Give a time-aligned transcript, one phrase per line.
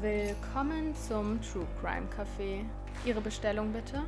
[0.00, 2.64] Willkommen zum True Crime Café.
[3.04, 4.02] Ihre Bestellung bitte?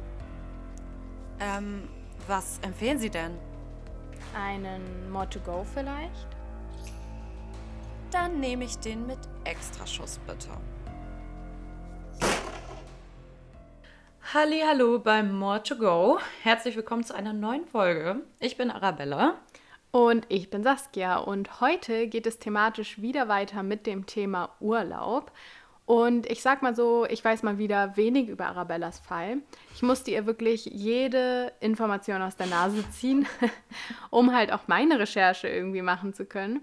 [1.38, 1.86] Ähm,
[2.26, 3.32] was empfehlen Sie denn?
[4.34, 6.28] Einen More to Go vielleicht?
[8.10, 10.48] Dann nehme ich den mit Extraschuss bitte.
[14.32, 16.18] Hallo beim More to Go.
[16.43, 18.22] Herzlich willkommen zu einer neuen Folge.
[18.40, 19.34] Ich bin Arabella.
[19.90, 25.30] Und ich bin Saskia und heute geht es thematisch wieder weiter mit dem Thema Urlaub.
[25.92, 29.42] Und ich sag mal so, ich weiß mal wieder wenig über Arabellas Fall.
[29.74, 33.27] Ich musste ihr wirklich jede Information aus der Nase ziehen,
[34.09, 36.62] um halt auch meine Recherche irgendwie machen zu können.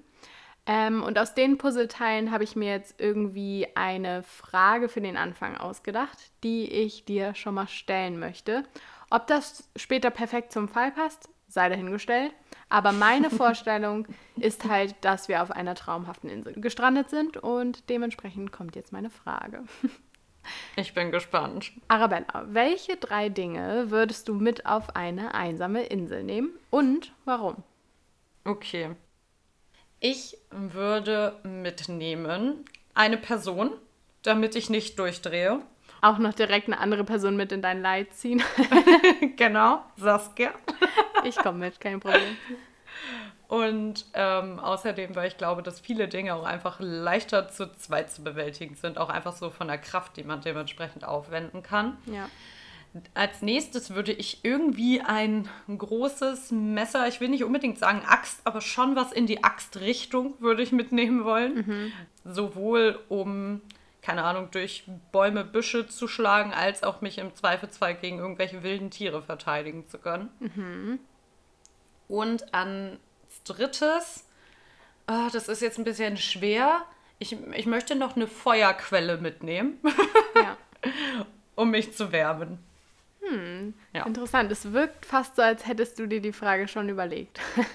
[0.66, 5.56] Ähm, und aus den Puzzleteilen habe ich mir jetzt irgendwie eine Frage für den Anfang
[5.56, 8.64] ausgedacht, die ich dir schon mal stellen möchte.
[9.12, 12.32] Ob das später perfekt zum Fall passt, sei dahingestellt.
[12.70, 18.52] Aber meine Vorstellung ist halt, dass wir auf einer traumhaften Insel gestrandet sind und dementsprechend
[18.52, 19.64] kommt jetzt meine Frage.
[20.78, 21.74] Ich bin gespannt.
[21.90, 27.58] Arabella, welche drei Dinge würdest du mit auf eine einsame Insel nehmen und warum?
[28.46, 28.96] Okay.
[30.00, 33.74] Ich würde mitnehmen eine Person,
[34.24, 35.62] damit ich nicht durchdrehe.
[36.02, 38.42] Auch noch direkt eine andere Person mit in dein Leid ziehen.
[39.36, 40.54] genau, Saskia.
[41.24, 42.38] Ich komme mit, kein Problem.
[43.48, 48.24] Und ähm, außerdem, weil ich glaube, dass viele Dinge auch einfach leichter zu zweit zu
[48.24, 51.98] bewältigen sind, auch einfach so von der Kraft, die man dementsprechend aufwenden kann.
[52.06, 52.30] Ja.
[53.16, 58.62] Als nächstes würde ich irgendwie ein großes Messer, ich will nicht unbedingt sagen Axt, aber
[58.62, 61.56] schon was in die Axtrichtung würde ich mitnehmen wollen.
[61.56, 61.92] Mhm.
[62.26, 63.62] Sowohl um,
[64.02, 68.92] keine Ahnung, durch Bäume, Büsche zu schlagen, als auch mich im Zweifelsfall gegen irgendwelche wilden
[68.92, 70.30] Tiere verteidigen zu können.
[70.40, 71.00] Mhm.
[72.10, 72.98] Und als
[73.46, 74.26] drittes,
[75.08, 76.82] ah, das ist jetzt ein bisschen schwer,
[77.20, 79.80] ich, ich möchte noch eine Feuerquelle mitnehmen,
[80.36, 80.58] Ja.
[81.56, 82.60] um mich zu wärmen.
[83.22, 83.74] Hm.
[83.94, 84.06] Ja.
[84.06, 84.52] Interessant.
[84.52, 87.40] Es wirkt fast so, als hättest du dir die Frage schon überlegt.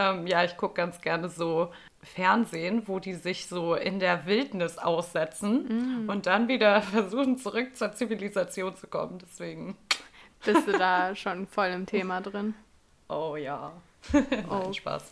[0.00, 1.72] Ähm, ja, ich gucke ganz gerne so
[2.04, 7.92] Fernsehen, wo die sich so in der Wildnis aussetzen und dann wieder versuchen, zurück zur
[7.92, 9.18] Zivilisation zu kommen.
[9.18, 9.76] Deswegen,
[10.44, 12.54] Bist du da schon voll im Thema drin?
[13.08, 13.72] Oh ja.
[14.12, 14.60] Oh.
[14.62, 15.10] Nein, Spaß.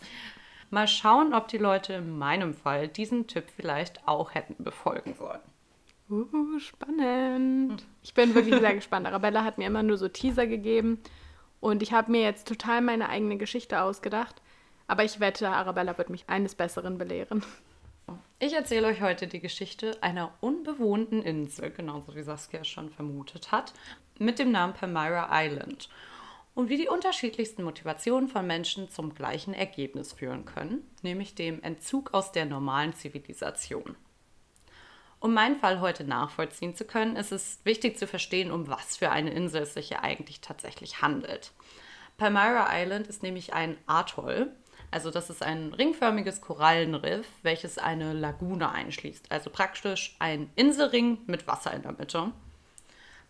[0.69, 5.39] Mal schauen, ob die Leute in meinem Fall diesen Tipp vielleicht auch hätten befolgen sollen.
[6.09, 7.83] Uh, spannend.
[8.01, 9.07] Ich bin wirklich sehr gespannt.
[9.07, 10.99] Arabella hat mir immer nur so Teaser gegeben
[11.59, 14.41] und ich habe mir jetzt total meine eigene Geschichte ausgedacht.
[14.87, 17.43] Aber ich wette, Arabella wird mich eines Besseren belehren.
[18.39, 23.73] Ich erzähle euch heute die Geschichte einer unbewohnten Insel, genauso wie Saskia schon vermutet hat,
[24.17, 25.89] mit dem Namen Palmyra Island.
[26.57, 32.15] Und wie die unterschiedlichsten Motivationen von Menschen zum gleichen Ergebnis führen können, nämlich dem Entzug
[32.15, 33.95] aus der normalen Zivilisation.
[35.19, 39.11] Um meinen Fall heute nachvollziehen zu können, ist es wichtig zu verstehen, um was für
[39.11, 41.51] eine Insel es sich hier eigentlich tatsächlich handelt.
[42.17, 44.51] Palmyra Island ist nämlich ein Atoll,
[44.89, 51.45] also das ist ein ringförmiges Korallenriff, welches eine Lagune einschließt, also praktisch ein Inselring mit
[51.45, 52.31] Wasser in der Mitte.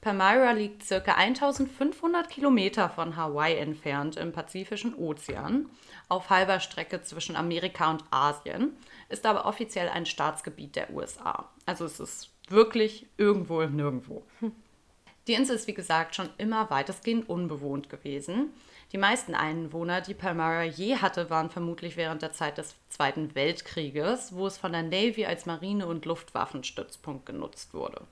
[0.01, 5.69] Palmyra liegt circa 1500 Kilometer von Hawaii entfernt im Pazifischen Ozean,
[6.07, 8.77] auf halber Strecke zwischen Amerika und Asien,
[9.09, 11.49] ist aber offiziell ein Staatsgebiet der USA.
[11.65, 14.23] Also es ist wirklich irgendwo im Nirgendwo.
[15.27, 18.53] Die Insel ist wie gesagt schon immer weitestgehend unbewohnt gewesen.
[18.93, 24.33] Die meisten Einwohner, die Palmyra je hatte, waren vermutlich während der Zeit des Zweiten Weltkrieges,
[24.33, 28.07] wo es von der Navy als Marine- und Luftwaffenstützpunkt genutzt wurde.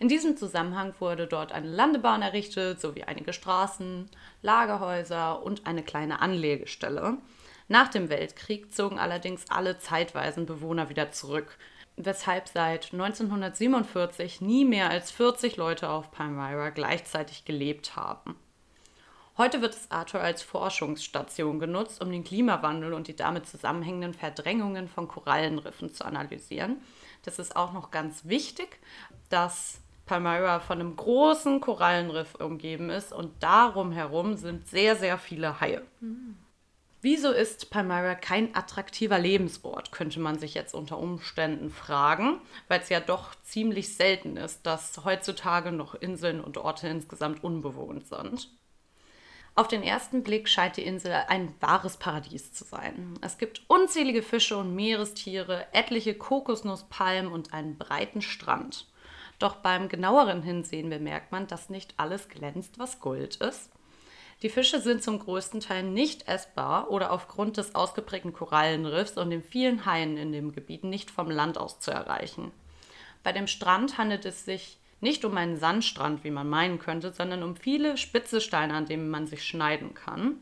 [0.00, 4.08] In diesem Zusammenhang wurde dort eine Landebahn errichtet, sowie einige Straßen,
[4.42, 7.18] Lagerhäuser und eine kleine Anlegestelle.
[7.66, 11.58] Nach dem Weltkrieg zogen allerdings alle zeitweisen Bewohner wieder zurück,
[11.96, 18.36] weshalb seit 1947 nie mehr als 40 Leute auf Palmyra gleichzeitig gelebt haben.
[19.36, 24.88] Heute wird das Atoll als Forschungsstation genutzt, um den Klimawandel und die damit zusammenhängenden Verdrängungen
[24.88, 26.80] von Korallenriffen zu analysieren.
[27.24, 28.78] Das ist auch noch ganz wichtig,
[29.28, 35.60] dass Palmyra von einem großen Korallenriff umgeben ist und darum herum sind sehr, sehr viele
[35.60, 35.82] Haie.
[37.00, 42.88] Wieso ist Palmyra kein attraktiver Lebensort, könnte man sich jetzt unter Umständen fragen, weil es
[42.88, 48.50] ja doch ziemlich selten ist, dass heutzutage noch Inseln und Orte insgesamt unbewohnt sind.
[49.54, 53.14] Auf den ersten Blick scheint die Insel ein wahres Paradies zu sein.
[53.20, 58.86] Es gibt unzählige Fische und Meerestiere, etliche Kokosnusspalmen und einen breiten Strand.
[59.38, 63.70] Doch beim genaueren Hinsehen bemerkt man, dass nicht alles glänzt, was Gold ist.
[64.42, 69.42] Die Fische sind zum größten Teil nicht essbar oder aufgrund des ausgeprägten Korallenriffs und den
[69.42, 72.52] vielen Haien in dem Gebiet nicht vom Land aus zu erreichen.
[73.24, 77.42] Bei dem Strand handelt es sich nicht um einen Sandstrand, wie man meinen könnte, sondern
[77.42, 80.40] um viele spitze Steine, an denen man sich schneiden kann.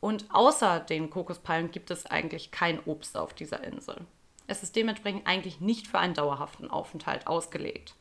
[0.00, 4.06] Und außer den Kokospalmen gibt es eigentlich kein Obst auf dieser Insel.
[4.46, 7.94] Es ist dementsprechend eigentlich nicht für einen dauerhaften Aufenthalt ausgelegt.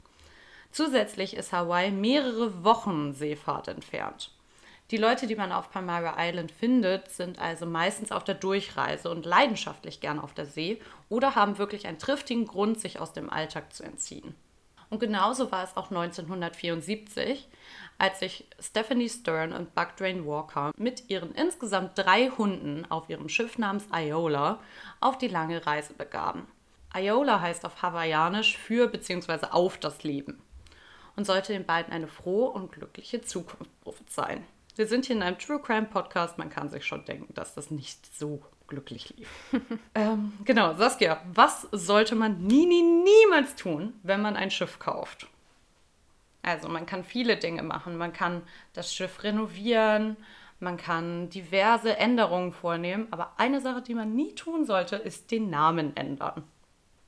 [0.72, 4.32] Zusätzlich ist Hawaii mehrere Wochen Seefahrt entfernt.
[4.92, 9.26] Die Leute, die man auf Palmyra Island findet, sind also meistens auf der Durchreise und
[9.26, 13.74] leidenschaftlich gern auf der See oder haben wirklich einen triftigen Grund, sich aus dem Alltag
[13.74, 14.34] zu entziehen.
[14.90, 17.50] Und genauso war es auch 1974,
[17.98, 23.28] als sich Stephanie Stern und Buck Drain Walker mit ihren insgesamt drei Hunden auf ihrem
[23.28, 24.60] Schiff namens Iola
[25.02, 26.48] auf die lange Reise begaben.
[26.96, 29.48] Iola heißt auf Hawaiianisch für bzw.
[29.52, 30.42] auf das Leben
[31.18, 34.44] und sollte den beiden eine frohe und glückliche Zukunft prophezeien.
[34.78, 37.72] Wir sind hier in einem True Crime Podcast, man kann sich schon denken, dass das
[37.72, 39.30] nicht so glücklich lief.
[39.96, 45.28] ähm, genau, Saskia, was sollte man nie, nie, niemals tun, wenn man ein Schiff kauft?
[46.44, 47.98] Also man kann viele Dinge machen.
[47.98, 48.44] Man kann
[48.74, 50.16] das Schiff renovieren,
[50.60, 55.50] man kann diverse Änderungen vornehmen, aber eine Sache, die man nie tun sollte, ist den
[55.50, 56.44] Namen ändern.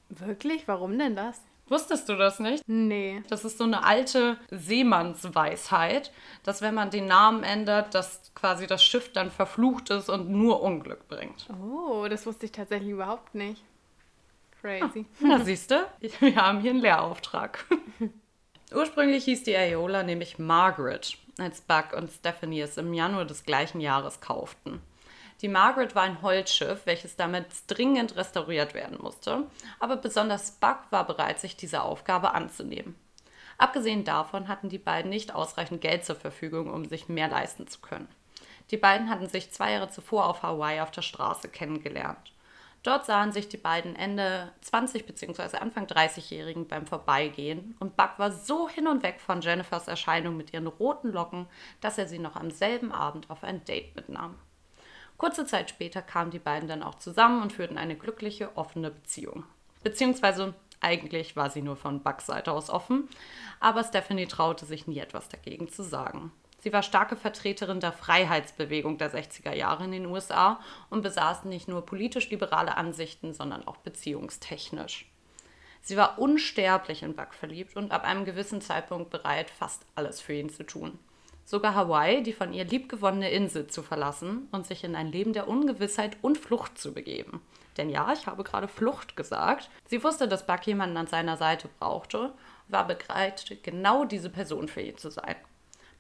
[0.10, 0.68] Wirklich?
[0.68, 1.42] Warum denn das?
[1.70, 2.64] Wusstest du das nicht?
[2.68, 3.24] Nee.
[3.30, 6.12] Das ist so eine alte Seemannsweisheit,
[6.44, 10.62] dass wenn man den Namen ändert, dass quasi das Schiff dann verflucht ist und nur
[10.62, 11.48] Unglück bringt.
[11.62, 13.64] Oh, das wusste ich tatsächlich überhaupt nicht.
[14.62, 15.06] Crazy.
[15.22, 15.76] Ah, na, siehst du,
[16.20, 17.66] wir haben hier einen Lehrauftrag.
[18.74, 23.80] Ursprünglich hieß die Aeola nämlich Margaret, als Buck und Stephanie es im Januar des gleichen
[23.80, 24.82] Jahres kauften.
[25.42, 29.46] Die Margaret war ein Holzschiff, welches damit dringend restauriert werden musste,
[29.80, 32.96] aber besonders Buck war bereit, sich dieser Aufgabe anzunehmen.
[33.58, 37.80] Abgesehen davon hatten die beiden nicht ausreichend Geld zur Verfügung, um sich mehr leisten zu
[37.80, 38.08] können.
[38.72, 42.34] Die beiden hatten sich zwei Jahre zuvor auf Hawaii auf der Straße kennengelernt.
[42.84, 45.58] Dort sahen sich die beiden Ende 20 bzw.
[45.58, 50.54] Anfang 30-Jährigen beim Vorbeigehen und Buck war so hin und weg von Jennifers Erscheinung mit
[50.54, 51.48] ihren roten Locken,
[51.82, 54.36] dass er sie noch am selben Abend auf ein Date mitnahm.
[55.20, 59.44] Kurze Zeit später kamen die beiden dann auch zusammen und führten eine glückliche, offene Beziehung.
[59.84, 63.10] Beziehungsweise eigentlich war sie nur von Bucks Seite aus offen,
[63.60, 66.32] aber Stephanie traute sich nie etwas dagegen zu sagen.
[66.60, 71.68] Sie war starke Vertreterin der Freiheitsbewegung der 60er Jahre in den USA und besaß nicht
[71.68, 75.12] nur politisch liberale Ansichten, sondern auch beziehungstechnisch.
[75.82, 80.34] Sie war unsterblich in Buck verliebt und ab einem gewissen Zeitpunkt bereit, fast alles für
[80.34, 80.98] ihn zu tun
[81.50, 85.48] sogar Hawaii, die von ihr liebgewonnene Insel zu verlassen und sich in ein Leben der
[85.48, 87.42] Ungewissheit und Flucht zu begeben.
[87.76, 89.72] Denn ja, ich habe gerade Flucht gesagt.
[89.88, 92.34] Sie wusste, dass Buck jemanden an seiner Seite brauchte,
[92.68, 95.36] war bereit, genau diese Person für ihn zu sein.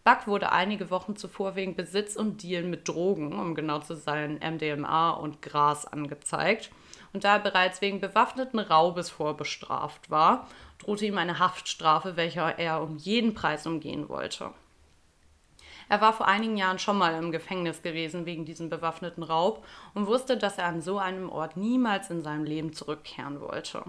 [0.03, 4.39] Buck wurde einige Wochen zuvor wegen Besitz und Deal mit Drogen, um genau zu sein,
[4.39, 6.69] MDMA und Gras angezeigt.
[7.11, 10.47] Und da er bereits wegen bewaffneten Raubes vorbestraft war,
[10.77, 14.51] drohte ihm eine Haftstrafe, welche er um jeden Preis umgehen wollte.
[15.89, 19.65] Er war vor einigen Jahren schon mal im Gefängnis gewesen wegen diesem bewaffneten Raub
[19.95, 23.83] und wusste, dass er an so einem Ort niemals in seinem Leben zurückkehren wollte.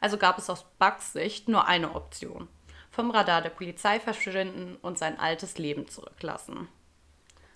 [0.00, 2.48] Also gab es aus Bucks Sicht nur eine Option.
[2.90, 6.68] Vom Radar der Polizei verschwinden und sein altes Leben zurücklassen.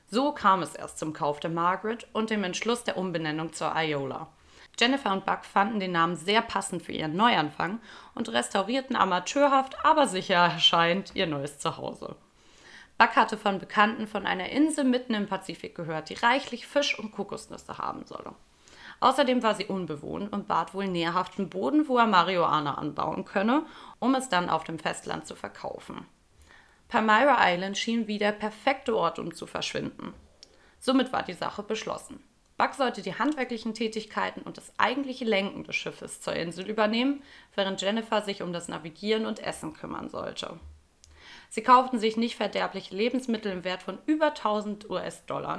[0.09, 4.29] So kam es erst zum Kauf der Margaret und dem Entschluss der Umbenennung zur Iola.
[4.79, 7.81] Jennifer und Buck fanden den Namen sehr passend für ihren Neuanfang
[8.15, 12.17] und restaurierten amateurhaft, aber sicher erscheint ihr neues Zuhause.
[13.01, 17.13] Buck hatte von Bekannten von einer Insel mitten im Pazifik gehört, die reichlich Fisch und
[17.13, 18.35] Kokosnüsse haben solle.
[19.01, 23.65] Außerdem war sie unbewohnt und bat wohl nährhaften Boden, wo er Marihuana anbauen könne,
[24.01, 26.07] um es dann auf dem Festland zu verkaufen.
[26.89, 30.13] Palmyra Island schien wie der perfekte Ort, um zu verschwinden.
[30.79, 32.23] Somit war die Sache beschlossen.
[32.59, 37.23] Buck sollte die handwerklichen Tätigkeiten und das eigentliche Lenken des Schiffes zur Insel übernehmen,
[37.55, 40.61] während Jennifer sich um das Navigieren und Essen kümmern sollte.
[41.51, 45.59] Sie kauften sich nicht verderbliche Lebensmittel im Wert von über 1000 US-Dollar.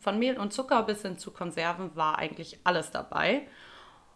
[0.00, 3.42] Von Mehl und Zucker bis hin zu Konserven war eigentlich alles dabei.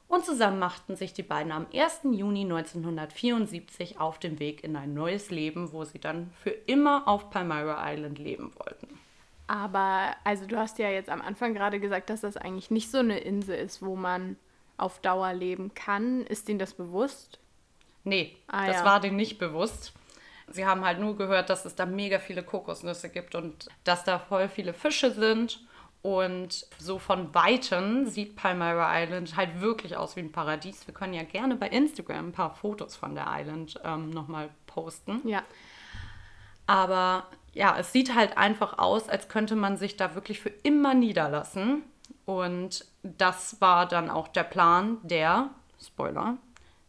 [0.09, 2.01] Und zusammen machten sich die beiden am 1.
[2.11, 7.31] Juni 1974 auf den Weg in ein neues Leben, wo sie dann für immer auf
[7.31, 8.89] Palmyra Island leben wollten.
[9.47, 12.99] Aber, also du hast ja jetzt am Anfang gerade gesagt, dass das eigentlich nicht so
[12.99, 14.37] eine Insel ist, wo man
[14.79, 16.23] auf Dauer leben kann.
[16.23, 17.39] Ist Ihnen das bewusst?
[18.05, 18.85] Nee, ah, das ja.
[18.85, 19.93] war denen nicht bewusst.
[20.51, 24.19] Sie haben halt nur gehört, dass es da mega viele Kokosnüsse gibt und dass da
[24.19, 25.61] voll viele Fische sind.
[26.03, 30.87] Und so von Weitem sieht Palmyra Island halt wirklich aus wie ein Paradies.
[30.87, 35.21] Wir können ja gerne bei Instagram ein paar Fotos von der Island ähm, nochmal posten.
[35.29, 35.43] Ja.
[36.67, 40.95] Aber ja, es sieht halt einfach aus, als könnte man sich da wirklich für immer
[40.95, 41.83] niederlassen.
[42.25, 45.51] Und das war dann auch der Plan der,
[45.85, 46.39] Spoiler,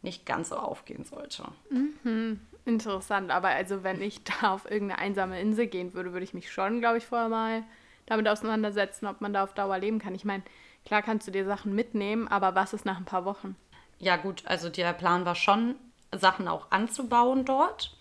[0.02, 1.44] nicht ganz so aufgehen sollte.
[1.70, 2.40] Mhm.
[2.66, 6.52] Interessant, aber also wenn ich da auf irgendeine einsame Insel gehen würde, würde ich mich
[6.52, 7.64] schon, glaube ich, vorher mal
[8.06, 10.16] damit auseinandersetzen, ob man da auf Dauer leben kann.
[10.16, 10.44] Ich meine,
[10.86, 13.56] klar kannst du dir Sachen mitnehmen, aber was ist nach ein paar Wochen?
[14.00, 15.76] Ja gut, also der Plan war schon,
[16.12, 17.96] Sachen auch anzubauen dort.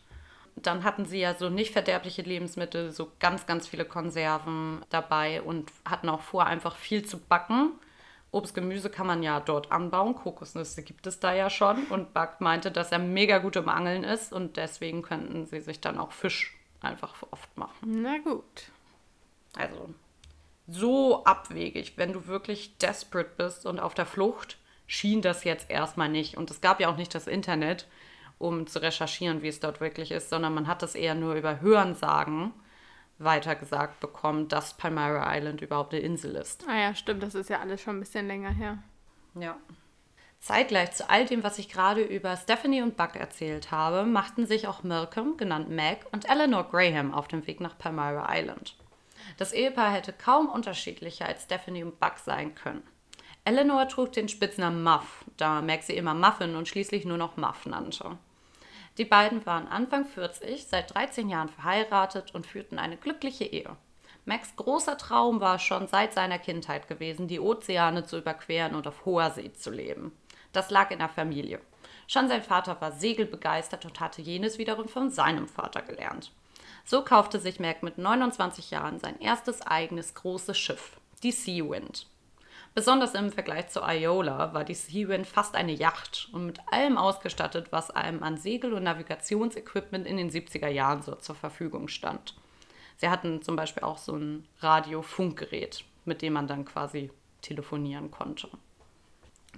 [0.56, 5.70] Dann hatten sie ja so nicht verderbliche Lebensmittel, so ganz, ganz viele Konserven dabei und
[5.84, 7.72] hatten auch vor, einfach viel zu backen.
[8.32, 10.14] Obst, Gemüse kann man ja dort anbauen.
[10.14, 11.84] Kokosnüsse gibt es da ja schon.
[11.84, 15.80] Und Buck meinte, dass er mega gut im Angeln ist und deswegen könnten sie sich
[15.80, 18.02] dann auch Fisch einfach oft machen.
[18.02, 18.70] Na gut.
[19.56, 19.92] Also
[20.68, 26.08] so abwegig, wenn du wirklich desperate bist und auf der Flucht, schien das jetzt erstmal
[26.08, 26.36] nicht.
[26.36, 27.88] Und es gab ja auch nicht das Internet,
[28.38, 31.60] um zu recherchieren, wie es dort wirklich ist, sondern man hat das eher nur über
[31.60, 32.52] Hörensagen
[33.22, 36.64] weitergesagt bekommen, dass Palmyra Island überhaupt eine Insel ist.
[36.68, 38.78] Ah ja, stimmt, das ist ja alles schon ein bisschen länger her.
[39.34, 39.56] Ja.
[40.40, 44.66] Zeitgleich zu all dem, was ich gerade über Stephanie und Buck erzählt habe, machten sich
[44.66, 48.74] auch Malcolm, genannt Meg, und Eleanor Graham auf den Weg nach Palmyra Island.
[49.36, 52.82] Das Ehepaar hätte kaum unterschiedlicher als Stephanie und Buck sein können.
[53.44, 57.66] Eleanor trug den Spitznamen Muff, da Meg sie immer Muffin und schließlich nur noch Muff
[57.66, 58.18] nannte.
[59.00, 63.74] Die beiden waren Anfang 40, seit 13 Jahren verheiratet und führten eine glückliche Ehe.
[64.26, 69.06] Max großer Traum war schon seit seiner Kindheit gewesen, die Ozeane zu überqueren und auf
[69.06, 70.12] hoher See zu leben.
[70.52, 71.62] Das lag in der Familie.
[72.08, 76.30] Schon sein Vater war segelbegeistert und hatte jenes wiederum von seinem Vater gelernt.
[76.84, 82.06] So kaufte sich Mac mit 29 Jahren sein erstes eigenes großes Schiff, die Sea Wind.
[82.72, 87.72] Besonders im Vergleich zu Iola war die Sea-Wind fast eine Yacht und mit allem ausgestattet,
[87.72, 92.36] was einem an Segel- und Navigationsequipment in den 70er Jahren so zur Verfügung stand.
[92.96, 97.10] Sie hatten zum Beispiel auch so ein Radio-Funkgerät, mit dem man dann quasi
[97.42, 98.48] telefonieren konnte.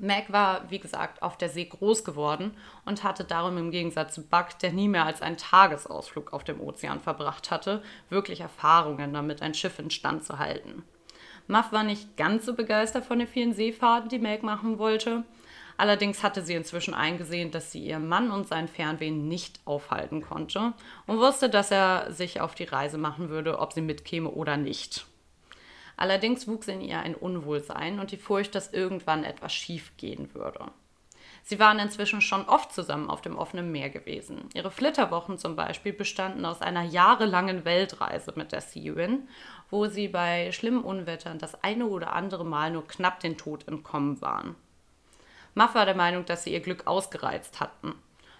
[0.00, 4.22] Mac war, wie gesagt, auf der See groß geworden und hatte darum im Gegensatz zu
[4.22, 9.42] Buck, der nie mehr als einen Tagesausflug auf dem Ozean verbracht hatte, wirklich Erfahrungen damit,
[9.42, 10.82] ein Schiff instand zu halten.
[11.52, 15.24] Muff war nicht ganz so begeistert von den vielen Seefahrten, die Meg machen wollte.
[15.76, 20.74] Allerdings hatte sie inzwischen eingesehen, dass sie ihren Mann und sein Fernweh nicht aufhalten konnte
[21.06, 25.06] und wusste, dass er sich auf die Reise machen würde, ob sie mitkäme oder nicht.
[25.96, 30.66] Allerdings wuchs in ihr ein Unwohlsein und die Furcht, dass irgendwann etwas schief gehen würde.
[31.44, 34.48] Sie waren inzwischen schon oft zusammen auf dem offenen Meer gewesen.
[34.54, 39.28] Ihre Flitterwochen zum Beispiel bestanden aus einer jahrelangen Weltreise mit der Sea-Win,
[39.68, 44.20] wo sie bei schlimmen Unwettern das eine oder andere Mal nur knapp den Tod entkommen
[44.20, 44.54] waren.
[45.54, 47.94] Muff war der Meinung, dass sie ihr Glück ausgereizt hatten.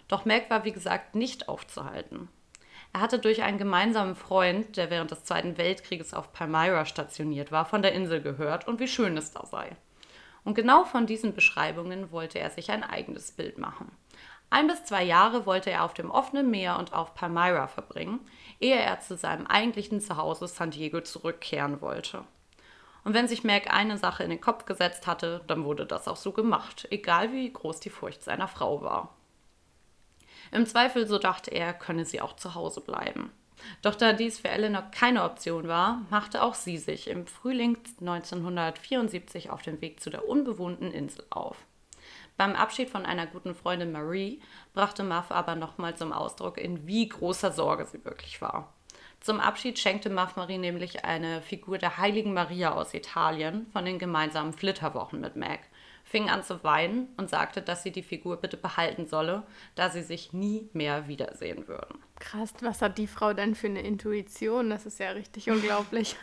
[0.09, 2.29] Doch Meg war wie gesagt nicht aufzuhalten.
[2.93, 7.65] Er hatte durch einen gemeinsamen Freund, der während des Zweiten Weltkrieges auf Palmyra stationiert war,
[7.65, 9.77] von der Insel gehört und wie schön es da sei.
[10.45, 13.91] Und genau von diesen Beschreibungen wollte er sich ein eigenes Bild machen.
[14.51, 18.21] Ein bis zwei Jahre wollte er auf dem offenen Meer und auf Palmyra verbringen,
[18.61, 22.25] ehe er zu seinem eigentlichen Zuhause San Diego zurückkehren wollte.
[23.05, 26.17] Und wenn sich Mac eine Sache in den Kopf gesetzt hatte, dann wurde das auch
[26.17, 29.15] so gemacht, egal wie groß die Furcht seiner Frau war.
[30.51, 33.33] Im Zweifel, so dachte er, könne sie auch zu Hause bleiben.
[33.83, 39.51] Doch da dies für Eleanor keine Option war, machte auch sie sich im Frühling 1974
[39.51, 41.57] auf den Weg zu der unbewohnten Insel auf.
[42.37, 44.41] Beim Abschied von einer guten Freundin Marie
[44.75, 48.73] brachte Muff aber nochmal zum Ausdruck, in wie großer Sorge sie wirklich war.
[49.21, 54.01] Zum Abschied schenkte Muff Marie nämlich eine Figur der heiligen Maria aus Italien von den
[54.01, 55.61] gemeinsamen Flitterwochen mit Meg
[56.13, 60.03] fing an zu weinen und sagte, dass sie die Figur bitte behalten solle, da sie
[60.03, 61.99] sich nie mehr wiedersehen würden.
[62.21, 64.69] Krass, was hat die Frau denn für eine Intuition?
[64.69, 66.17] Das ist ja richtig unglaublich.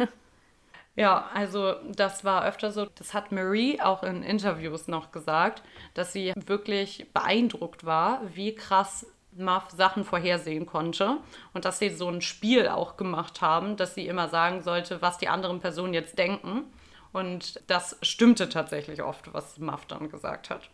[0.96, 2.86] Ja, also das war öfter so.
[2.96, 5.63] Das hat Marie auch in Interviews noch gesagt,
[5.96, 11.17] dass sie wirklich beeindruckt war, wie krass Muff Sachen vorhersehen konnte
[11.53, 15.17] und dass sie so ein Spiel auch gemacht haben, dass sie immer sagen sollte, was
[15.17, 16.65] die anderen Personen jetzt denken.
[17.12, 20.70] Und das stimmte tatsächlich oft, was Muff dann gesagt hat.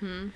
[0.00, 0.32] Mhm.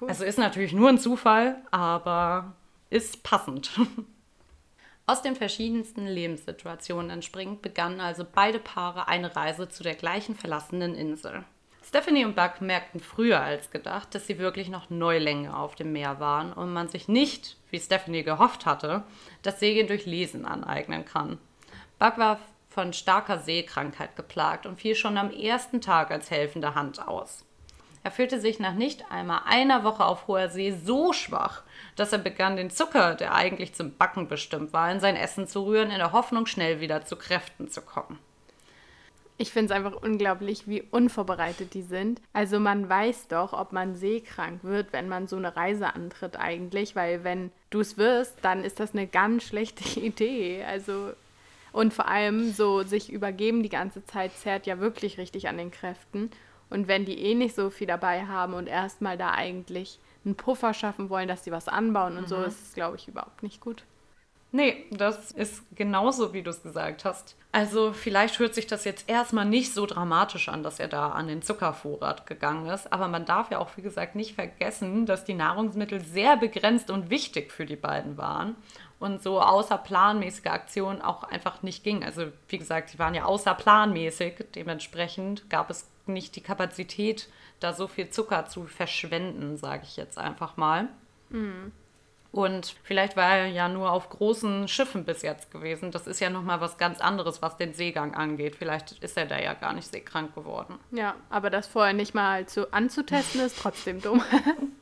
[0.00, 0.08] Cool.
[0.08, 2.54] Also ist natürlich nur ein Zufall, aber
[2.90, 3.70] ist passend.
[5.06, 10.94] Aus den verschiedensten Lebenssituationen entspringend begannen also beide Paare eine Reise zu der gleichen verlassenen
[10.94, 11.44] Insel.
[11.82, 16.20] Stephanie und Buck merkten früher als gedacht, dass sie wirklich noch Neulänge auf dem Meer
[16.20, 19.04] waren und man sich nicht, wie Stephanie gehofft hatte,
[19.40, 21.38] das Segeln durch Lesen aneignen kann.
[21.98, 22.38] Buck war
[22.78, 27.44] von starker Seekrankheit geplagt und fiel schon am ersten Tag als helfende Hand aus.
[28.04, 31.64] Er fühlte sich nach nicht einmal einer Woche auf hoher See so schwach,
[31.96, 35.66] dass er begann, den Zucker, der eigentlich zum Backen bestimmt war, in sein Essen zu
[35.66, 38.20] rühren, in der Hoffnung, schnell wieder zu Kräften zu kommen.
[39.38, 42.20] Ich finde es einfach unglaublich, wie unvorbereitet die sind.
[42.32, 46.94] Also man weiß doch, ob man seekrank wird, wenn man so eine Reise antritt eigentlich,
[46.94, 50.64] weil wenn du es wirst, dann ist das eine ganz schlechte Idee.
[50.64, 51.10] Also
[51.72, 55.70] und vor allem so sich übergeben die ganze Zeit zerrt ja wirklich richtig an den
[55.70, 56.30] Kräften.
[56.70, 60.74] Und wenn die eh nicht so viel dabei haben und erstmal da eigentlich einen Puffer
[60.74, 62.28] schaffen wollen, dass sie was anbauen und mhm.
[62.28, 63.84] so, ist es, glaube ich, überhaupt nicht gut.
[64.50, 67.36] Nee, das ist genauso, wie du es gesagt hast.
[67.52, 71.28] Also vielleicht hört sich das jetzt erstmal nicht so dramatisch an, dass er da an
[71.28, 75.34] den Zuckervorrat gegangen ist, aber man darf ja auch, wie gesagt, nicht vergessen, dass die
[75.34, 78.56] Nahrungsmittel sehr begrenzt und wichtig für die beiden waren
[78.98, 82.02] und so außerplanmäßige Aktionen auch einfach nicht ging.
[82.02, 87.28] Also wie gesagt, sie waren ja außerplanmäßig, dementsprechend gab es nicht die Kapazität,
[87.60, 90.88] da so viel Zucker zu verschwenden, sage ich jetzt einfach mal.
[91.28, 91.72] Mhm.
[92.38, 95.90] Und vielleicht war er ja nur auf großen Schiffen bis jetzt gewesen.
[95.90, 98.54] Das ist ja nochmal was ganz anderes, was den Seegang angeht.
[98.54, 100.78] Vielleicht ist er da ja gar nicht seekrank geworden.
[100.92, 104.22] Ja, aber das vorher nicht mal zu, anzutesten ist trotzdem dumm.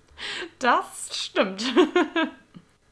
[0.58, 1.64] das stimmt.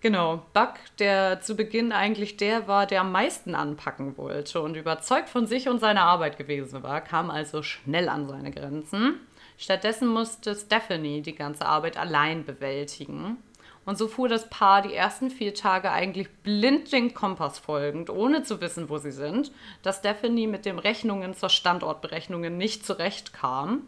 [0.00, 5.30] Genau, Buck, der zu Beginn eigentlich der war, der am meisten anpacken wollte und überzeugt
[5.30, 9.20] von sich und seiner Arbeit gewesen war, kam also schnell an seine Grenzen.
[9.56, 13.38] Stattdessen musste Stephanie die ganze Arbeit allein bewältigen.
[13.86, 18.42] Und so fuhr das Paar die ersten vier Tage eigentlich blind den Kompass folgend, ohne
[18.42, 23.82] zu wissen, wo sie sind, dass Stephanie mit den Rechnungen zur Standortberechnungen nicht zurechtkam.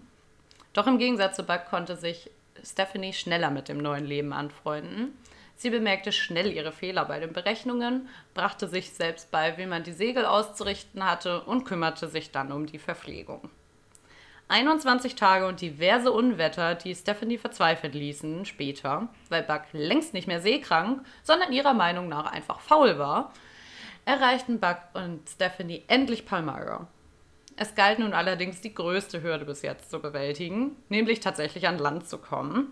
[0.75, 2.31] Doch im Gegensatz zu Buck konnte sich
[2.62, 5.17] Stephanie schneller mit dem neuen Leben anfreunden.
[5.57, 9.93] Sie bemerkte schnell ihre Fehler bei den Berechnungen, brachte sich selbst bei, wie man die
[9.93, 13.49] Segel auszurichten hatte und kümmerte sich dann um die Verpflegung.
[14.49, 20.41] 21 Tage und diverse Unwetter, die Stephanie verzweifeln ließen, später, weil Buck längst nicht mehr
[20.41, 23.33] seekrank, sondern ihrer Meinung nach einfach faul war,
[24.05, 26.87] erreichten Buck und Stephanie endlich Palmyra.
[27.57, 32.07] Es galt nun allerdings die größte Hürde bis jetzt zu bewältigen, nämlich tatsächlich an Land
[32.09, 32.71] zu kommen.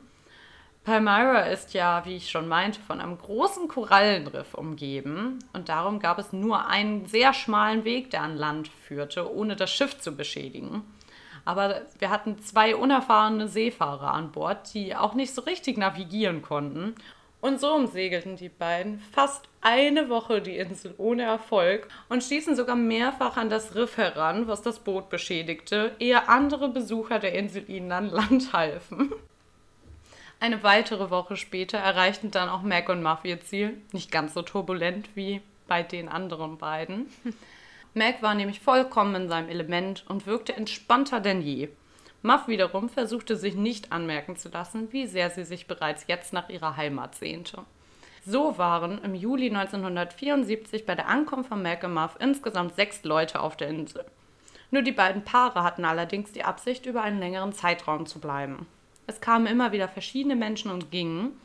[0.84, 6.18] Palmyra ist ja, wie ich schon meinte, von einem großen Korallenriff umgeben und darum gab
[6.18, 10.82] es nur einen sehr schmalen Weg, der an Land führte, ohne das Schiff zu beschädigen.
[11.44, 16.94] Aber wir hatten zwei unerfahrene Seefahrer an Bord, die auch nicht so richtig navigieren konnten.
[17.40, 22.76] Und so umsegelten die beiden fast eine Woche die Insel ohne Erfolg und stießen sogar
[22.76, 27.92] mehrfach an das Riff heran, was das Boot beschädigte, ehe andere Besucher der Insel ihnen
[27.92, 29.12] an Land halfen.
[30.40, 33.78] Eine weitere Woche später erreichten dann auch Mac und Muff ihr Ziel.
[33.92, 37.06] Nicht ganz so turbulent wie bei den anderen beiden.
[37.94, 41.68] Mac war nämlich vollkommen in seinem Element und wirkte entspannter denn je.
[42.22, 46.48] Muff wiederum versuchte sich nicht anmerken zu lassen, wie sehr sie sich bereits jetzt nach
[46.48, 47.62] ihrer Heimat sehnte.
[48.26, 53.40] So waren im Juli 1974 bei der Ankunft von Mac und Muff insgesamt sechs Leute
[53.40, 54.04] auf der Insel.
[54.70, 58.66] Nur die beiden Paare hatten allerdings die Absicht, über einen längeren Zeitraum zu bleiben.
[59.06, 61.38] Es kamen immer wieder verschiedene Menschen und gingen.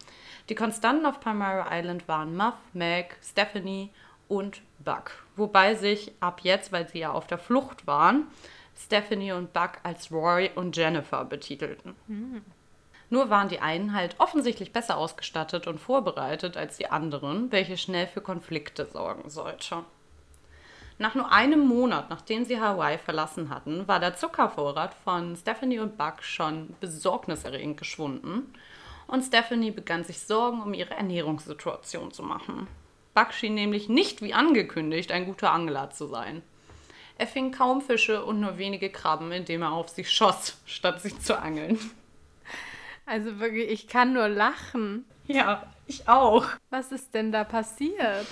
[0.48, 3.90] Die Konstanten auf Palmyra Island waren Muff, Meg, Stephanie
[4.30, 5.26] und Buck.
[5.40, 8.28] Wobei sich ab jetzt, weil sie ja auf der Flucht waren,
[8.78, 11.96] Stephanie und Buck als Roy und Jennifer betitelten.
[12.08, 12.42] Mhm.
[13.10, 18.06] Nur waren die einen halt offensichtlich besser ausgestattet und vorbereitet als die anderen, welche schnell
[18.06, 19.84] für Konflikte sorgen sollte.
[20.98, 25.98] Nach nur einem Monat, nachdem sie Hawaii verlassen hatten, war der Zuckervorrat von Stephanie und
[25.98, 28.54] Buck schon besorgniserregend geschwunden
[29.08, 32.68] und Stephanie begann sich Sorgen um ihre Ernährungssituation zu machen.
[33.14, 36.42] Buck schien nämlich nicht wie angekündigt ein guter Angler zu sein.
[37.18, 41.18] Er fing kaum Fische und nur wenige Krabben, indem er auf sie schoss, statt sie
[41.20, 41.78] zu angeln.
[43.06, 45.06] Also wirklich, ich kann nur lachen.
[45.28, 46.46] Ja, ich auch.
[46.70, 48.26] Was ist denn da passiert?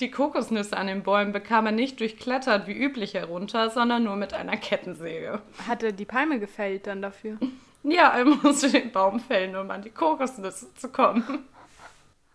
[0.00, 4.32] Die Kokosnüsse an den Bäumen bekam er nicht durchklettert wie üblich herunter, sondern nur mit
[4.32, 5.42] einer Kettensäge.
[5.66, 7.36] Hat er die Palme gefällt dann dafür?
[7.82, 11.46] Ja, er musste den Baum fällen, um an die Kokosnüsse zu kommen.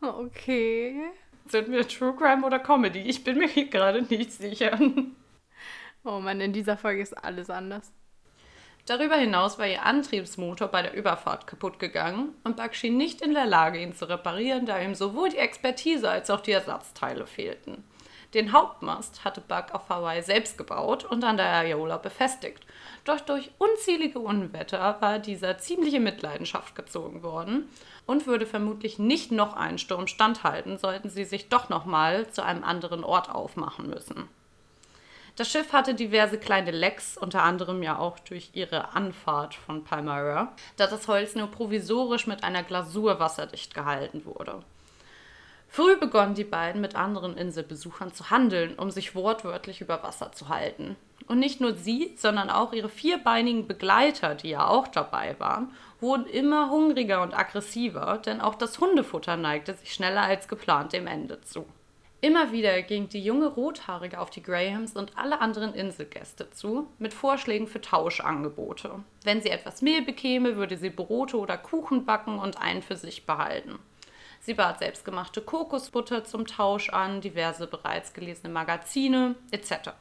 [0.04, 1.12] Okay.
[1.48, 3.00] Sind wir True Crime oder Comedy?
[3.00, 4.78] Ich bin mir gerade nicht sicher.
[6.04, 7.94] Oh Mann, in dieser Folge ist alles anders.
[8.86, 13.34] Darüber hinaus war ihr Antriebsmotor bei der Überfahrt kaputt gegangen und Buck schien nicht in
[13.34, 17.86] der Lage, ihn zu reparieren, da ihm sowohl die Expertise als auch die Ersatzteile fehlten.
[18.34, 22.66] Den Hauptmast hatte Buck auf Hawaii selbst gebaut und an der Areola befestigt.
[23.06, 27.70] Doch durch unzählige Unwetter war dieser ziemlich in Mitleidenschaft gezogen worden
[28.08, 32.64] und würde vermutlich nicht noch einen Sturm standhalten, sollten sie sich doch nochmal zu einem
[32.64, 34.28] anderen Ort aufmachen müssen.
[35.36, 40.54] Das Schiff hatte diverse kleine Lecks, unter anderem ja auch durch ihre Anfahrt von Palmyra,
[40.78, 44.64] da das Holz nur provisorisch mit einer Glasur wasserdicht gehalten wurde.
[45.76, 50.50] Früh begonnen die beiden mit anderen Inselbesuchern zu handeln, um sich wortwörtlich über Wasser zu
[50.50, 50.96] halten.
[51.28, 56.28] Und nicht nur sie, sondern auch ihre vierbeinigen Begleiter, die ja auch dabei waren, wurden
[56.28, 61.42] immer hungriger und aggressiver, denn auch das Hundefutter neigte sich schneller als geplant dem Ende
[61.42, 61.66] zu.
[62.22, 67.16] Immer wieder ging die junge Rothaarige auf die Grahams und alle anderen Inselgäste zu, mit
[67.16, 68.92] Vorschlägen für Tauschangebote.
[69.24, 73.26] Wenn sie etwas Mehl bekäme, würde sie Brote oder Kuchen backen und einen für sich
[73.26, 73.80] behalten.
[74.44, 79.92] Sie bat selbstgemachte Kokosbutter zum Tausch an, diverse bereits gelesene Magazine etc.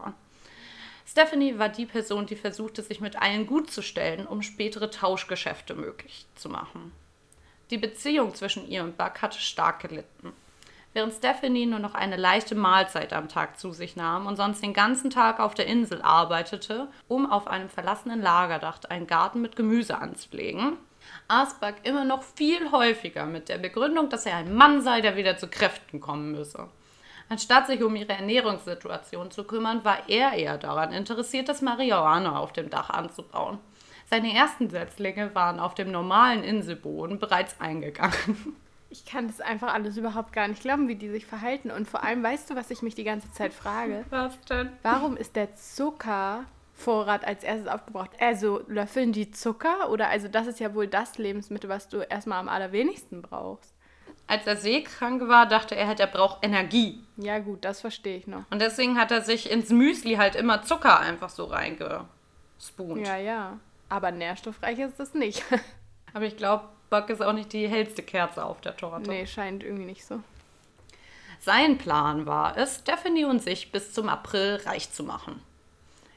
[1.07, 5.75] Stephanie war die Person, die versuchte, sich mit allen gut zu stellen, um spätere Tauschgeschäfte
[5.75, 6.91] möglich zu machen.
[7.71, 10.33] Die Beziehung zwischen ihr und Buck hatte stark gelitten.
[10.93, 14.75] Während Stephanie nur noch eine leichte Mahlzeit am Tag zu sich nahm und sonst den
[14.75, 19.99] ganzen Tag auf der Insel arbeitete, um auf einem verlassenen Lagerdach einen Garten mit Gemüse
[19.99, 20.77] anzulegen,
[21.33, 25.37] Asbach immer noch viel häufiger mit der Begründung, dass er ein Mann sei, der wieder
[25.39, 26.69] zu Kräften kommen müsse.
[27.29, 32.53] Anstatt sich um ihre Ernährungssituation zu kümmern, war er eher daran interessiert, das Marihuana auf
[32.53, 33.59] dem Dach anzubauen.
[34.11, 38.57] Seine ersten Setzlinge waren auf dem normalen Inselboden bereits eingegangen.
[38.91, 41.71] Ich kann das einfach alles überhaupt gar nicht glauben, wie die sich verhalten.
[41.71, 44.05] Und vor allem, weißt du, was ich mich die ganze Zeit frage?
[44.11, 44.69] Was denn?
[44.83, 46.45] Warum ist der Zucker
[46.83, 48.11] Vorrat als erstes aufgebraucht.
[48.21, 52.39] Also löffeln die Zucker oder also das ist ja wohl das Lebensmittel, was du erstmal
[52.39, 53.75] am allerwenigsten brauchst.
[54.27, 57.03] Als er seekrank war, dachte er halt, er braucht Energie.
[57.17, 58.45] Ja gut, das verstehe ich noch.
[58.51, 63.07] Und deswegen hat er sich ins Müsli halt immer Zucker einfach so reingespoont.
[63.07, 63.59] Ja, ja.
[63.89, 65.45] Aber nährstoffreich ist es nicht.
[66.15, 69.11] Aber ich glaube, Buck ist auch nicht die hellste Kerze auf der Torte.
[69.11, 70.21] Nee, scheint irgendwie nicht so.
[71.41, 75.43] Sein Plan war es, Stephanie und sich bis zum April reich zu machen.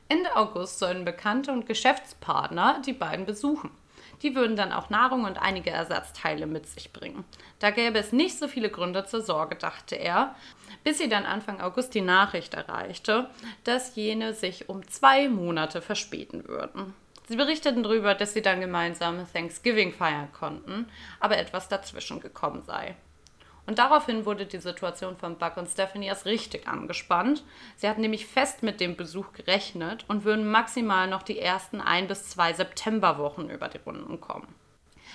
[0.08, 3.72] Ende August sollen Bekannte und Geschäftspartner die beiden besuchen.
[4.22, 7.26] Die würden dann auch Nahrung und einige Ersatzteile mit sich bringen.
[7.60, 10.36] Da gäbe es nicht so viele Gründe zur Sorge, dachte er,
[10.84, 13.30] bis sie dann Anfang August die Nachricht erreichte,
[13.63, 16.94] dass jene sich um zwei Monate verspäten würden.
[17.28, 20.88] Sie berichteten darüber, dass sie dann gemeinsam Thanksgiving feiern konnten,
[21.20, 22.96] aber etwas dazwischen gekommen sei.
[23.67, 27.43] Und daraufhin wurde die Situation von Buck und Stephanie erst richtig angespannt.
[27.75, 32.08] Sie hatten nämlich fest mit dem Besuch gerechnet und würden maximal noch die ersten ein
[32.08, 34.47] bis zwei Septemberwochen über die Runden kommen.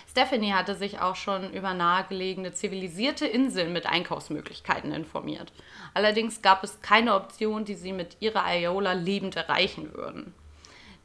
[0.09, 5.53] Stephanie hatte sich auch schon über nahegelegene zivilisierte Inseln mit Einkaufsmöglichkeiten informiert.
[5.95, 10.35] Allerdings gab es keine Option, die sie mit ihrer Iola lebend erreichen würden.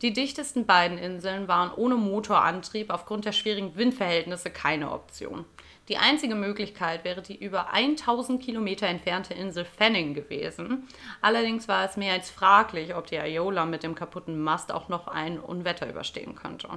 [0.01, 5.45] Die dichtesten beiden Inseln waren ohne Motorantrieb aufgrund der schwierigen Windverhältnisse keine Option.
[5.88, 10.88] Die einzige Möglichkeit wäre die über 1000 Kilometer entfernte Insel Fanning gewesen.
[11.21, 15.08] Allerdings war es mehr als fraglich, ob die Iola mit dem kaputten Mast auch noch
[15.08, 16.69] ein Unwetter überstehen könnte.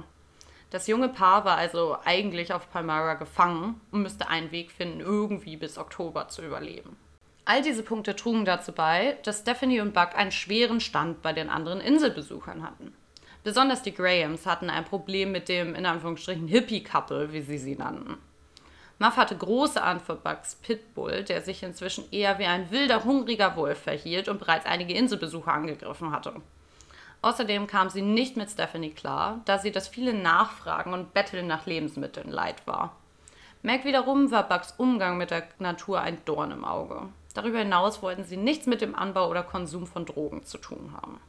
[0.69, 5.57] Das junge Paar war also eigentlich auf Palmyra gefangen und müsste einen Weg finden, irgendwie
[5.57, 6.95] bis Oktober zu überleben.
[7.45, 11.49] All diese Punkte trugen dazu bei, dass Stephanie und Buck einen schweren Stand bei den
[11.49, 12.93] anderen Inselbesuchern hatten.
[13.43, 18.17] Besonders die Grahams hatten ein Problem mit dem in Anführungsstrichen Hippie-Couple, wie sie sie nannten.
[18.99, 23.55] Muff hatte große Angst vor Bugs Pitbull, der sich inzwischen eher wie ein wilder, hungriger
[23.55, 26.33] Wolf verhielt und bereits einige Inselbesucher angegriffen hatte.
[27.21, 31.65] Außerdem kam sie nicht mit Stephanie klar, da sie das viele Nachfragen und Betteln nach
[31.65, 32.95] Lebensmitteln leid war.
[33.61, 37.09] Mac wiederum war Bugs Umgang mit der Natur ein Dorn im Auge.
[37.33, 41.19] Darüber hinaus wollten sie nichts mit dem Anbau oder Konsum von Drogen zu tun haben.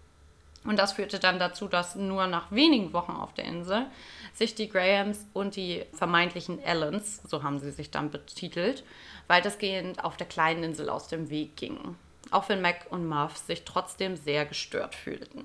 [0.65, 3.87] Und das führte dann dazu, dass nur nach wenigen Wochen auf der Insel
[4.35, 8.85] sich die Grahams und die vermeintlichen Allens, so haben sie sich dann betitelt,
[9.27, 11.97] weitestgehend auf der kleinen Insel aus dem Weg gingen.
[12.31, 15.45] Auch wenn Mac und Muff sich trotzdem sehr gestört fühlten.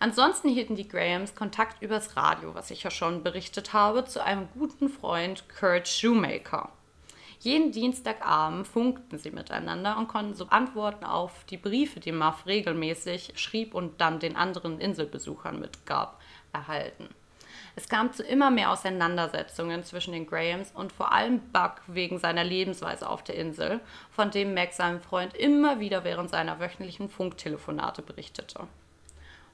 [0.00, 4.48] Ansonsten hielten die Grahams Kontakt übers Radio, was ich ja schon berichtet habe, zu einem
[4.54, 6.70] guten Freund Kurt Shoemaker.
[7.40, 13.32] Jeden Dienstagabend funkten sie miteinander und konnten so Antworten auf die Briefe, die Muff regelmäßig
[13.36, 16.20] schrieb und dann den anderen Inselbesuchern mitgab,
[16.52, 17.08] erhalten.
[17.76, 22.44] Es kam zu immer mehr Auseinandersetzungen zwischen den Grahams und vor allem Buck wegen seiner
[22.44, 28.02] Lebensweise auf der Insel, von dem Mac seinem Freund immer wieder während seiner wöchentlichen Funktelefonate
[28.02, 28.66] berichtete.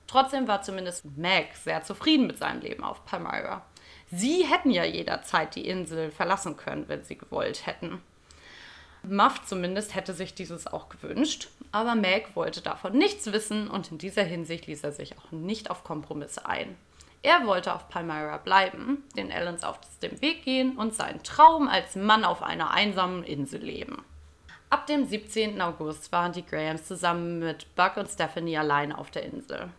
[0.09, 3.65] Trotzdem war zumindest Mac sehr zufrieden mit seinem Leben auf Palmyra.
[4.11, 8.01] Sie hätten ja jederzeit die Insel verlassen können, wenn sie gewollt hätten.
[9.03, 13.99] Muff zumindest hätte sich dieses auch gewünscht, aber Meg wollte davon nichts wissen und in
[13.99, 16.77] dieser Hinsicht ließ er sich auch nicht auf Kompromisse ein.
[17.23, 21.97] Er wollte auf Palmyra bleiben, den Allens auf dem Weg gehen und seinen Traum als
[21.97, 24.05] Mann auf einer einsamen Insel leben.
[24.71, 25.61] Ab dem 17.
[25.61, 29.71] August waren die Grahams zusammen mit Buck und Stephanie allein auf der Insel.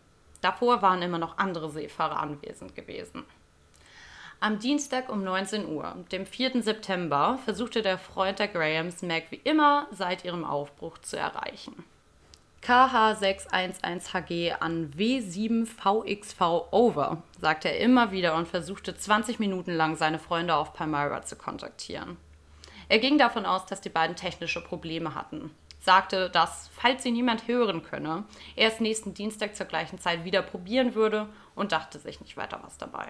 [0.41, 3.25] Davor waren immer noch andere Seefahrer anwesend gewesen.
[4.39, 6.61] Am Dienstag um 19 Uhr, dem 4.
[6.61, 11.83] September, versuchte der Freund der Grahams Mac wie immer seit ihrem Aufbruch zu erreichen.
[12.61, 20.53] KH611HG an W7VXV over, sagte er immer wieder und versuchte 20 Minuten lang seine Freunde
[20.53, 22.17] auf Palmyra zu kontaktieren.
[22.89, 27.47] Er ging davon aus, dass die beiden technische Probleme hatten, sagte, dass, falls sie niemand
[27.47, 28.23] hören könne,
[28.55, 32.59] er es nächsten Dienstag zur gleichen Zeit wieder probieren würde und dachte sich nicht weiter
[32.61, 33.09] was dabei.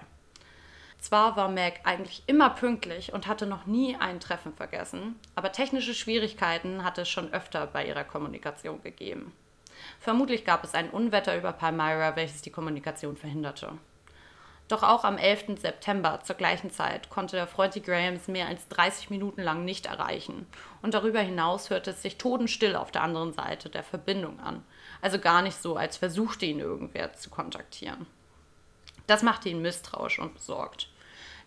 [1.07, 5.93] Zwar war Meg eigentlich immer pünktlich und hatte noch nie ein Treffen vergessen, aber technische
[5.93, 9.31] Schwierigkeiten hatte es schon öfter bei ihrer Kommunikation gegeben.
[10.01, 13.71] Vermutlich gab es ein Unwetter über Palmyra, welches die Kommunikation verhinderte.
[14.67, 15.61] Doch auch am 11.
[15.61, 19.85] September zur gleichen Zeit konnte der Freund die Grahams mehr als 30 Minuten lang nicht
[19.85, 20.45] erreichen.
[20.81, 24.61] Und darüber hinaus hörte es sich totenstill auf der anderen Seite der Verbindung an.
[25.01, 28.07] Also gar nicht so, als versuchte ihn irgendwer zu kontaktieren.
[29.07, 30.89] Das machte ihn misstrauisch und besorgt.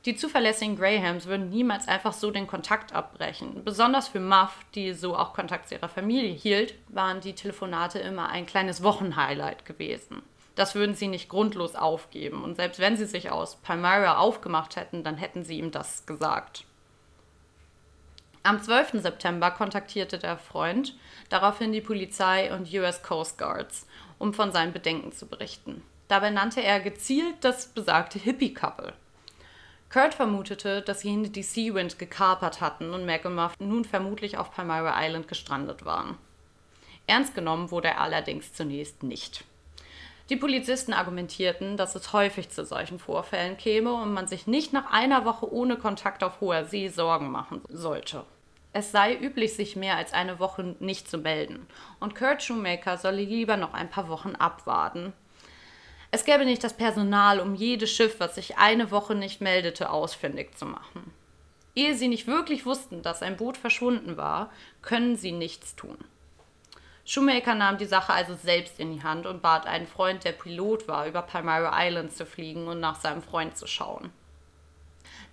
[0.07, 3.63] Die zuverlässigen Grahams würden niemals einfach so den Kontakt abbrechen.
[3.65, 8.31] Besonders für Muff, die so auch Kontakt zu ihrer Familie hielt, waren die Telefonate immer
[8.31, 10.23] ein kleines Wochenhighlight gewesen.
[10.55, 12.43] Das würden sie nicht grundlos aufgeben.
[12.45, 16.65] Und selbst wenn sie sich aus Palmyra aufgemacht hätten, dann hätten sie ihm das gesagt.
[18.43, 19.03] Am 12.
[19.03, 20.97] September kontaktierte der Freund
[21.29, 23.87] daraufhin die Polizei und US Coast Guards,
[24.19, 25.83] um von seinen Bedenken zu berichten.
[26.09, 28.95] Dabei nannte er gezielt das besagte Hippie-Couple.
[29.93, 34.53] Kurt vermutete, dass jene die Seawind gekapert hatten und Mac und Muff nun vermutlich auf
[34.53, 36.17] Palmyra Island gestrandet waren.
[37.09, 39.45] Ernst genommen wurde er allerdings zunächst nicht.
[40.29, 44.93] Die Polizisten argumentierten, dass es häufig zu solchen Vorfällen käme und man sich nicht nach
[44.93, 48.23] einer Woche ohne Kontakt auf hoher See Sorgen machen sollte.
[48.73, 51.67] Es sei üblich, sich mehr als eine Woche nicht zu melden,
[51.99, 55.13] und Kurt Shoemaker solle lieber noch ein paar Wochen abwarten,
[56.11, 60.57] es gäbe nicht das Personal, um jedes Schiff, was sich eine Woche nicht meldete, ausfindig
[60.57, 61.13] zu machen.
[61.75, 64.51] Ehe sie nicht wirklich wussten, dass ein Boot verschwunden war,
[64.83, 65.99] können sie nichts tun.
[67.05, 70.89] Shoemaker nahm die Sache also selbst in die Hand und bat einen Freund, der Pilot
[70.89, 74.13] war, über Palmyra Island zu fliegen und nach seinem Freund zu schauen.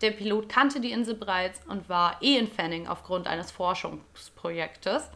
[0.02, 5.10] Der Pilot kannte die Insel bereits und war eh in Fanning aufgrund eines Forschungsprojektes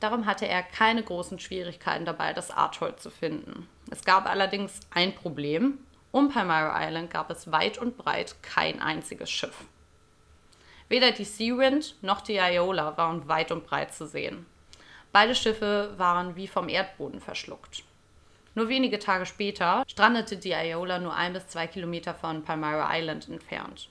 [0.00, 3.68] Darum hatte er keine großen Schwierigkeiten dabei, das Atoll zu finden.
[3.90, 5.78] Es gab allerdings ein Problem.
[6.12, 9.64] Um Palmyra Island gab es weit und breit kein einziges Schiff.
[10.88, 14.46] Weder die Seawind noch die Iola waren weit und breit zu sehen.
[15.12, 17.82] Beide Schiffe waren wie vom Erdboden verschluckt.
[18.54, 23.28] Nur wenige Tage später strandete die Iola nur ein bis zwei Kilometer von Palmyra Island
[23.28, 23.88] entfernt.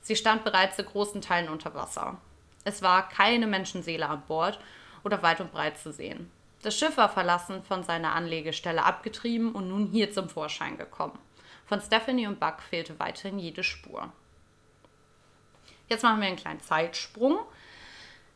[0.00, 2.18] Sie stand bereits zu großen Teilen unter Wasser.
[2.64, 4.58] Es war keine Menschenseele an Bord
[5.04, 6.30] oder weit und breit zu sehen.
[6.62, 11.18] Das Schiff war verlassen, von seiner Anlegestelle abgetrieben und nun hier zum Vorschein gekommen.
[11.66, 14.12] Von Stephanie und Buck fehlte weiterhin jede Spur.
[15.88, 17.38] Jetzt machen wir einen kleinen Zeitsprung,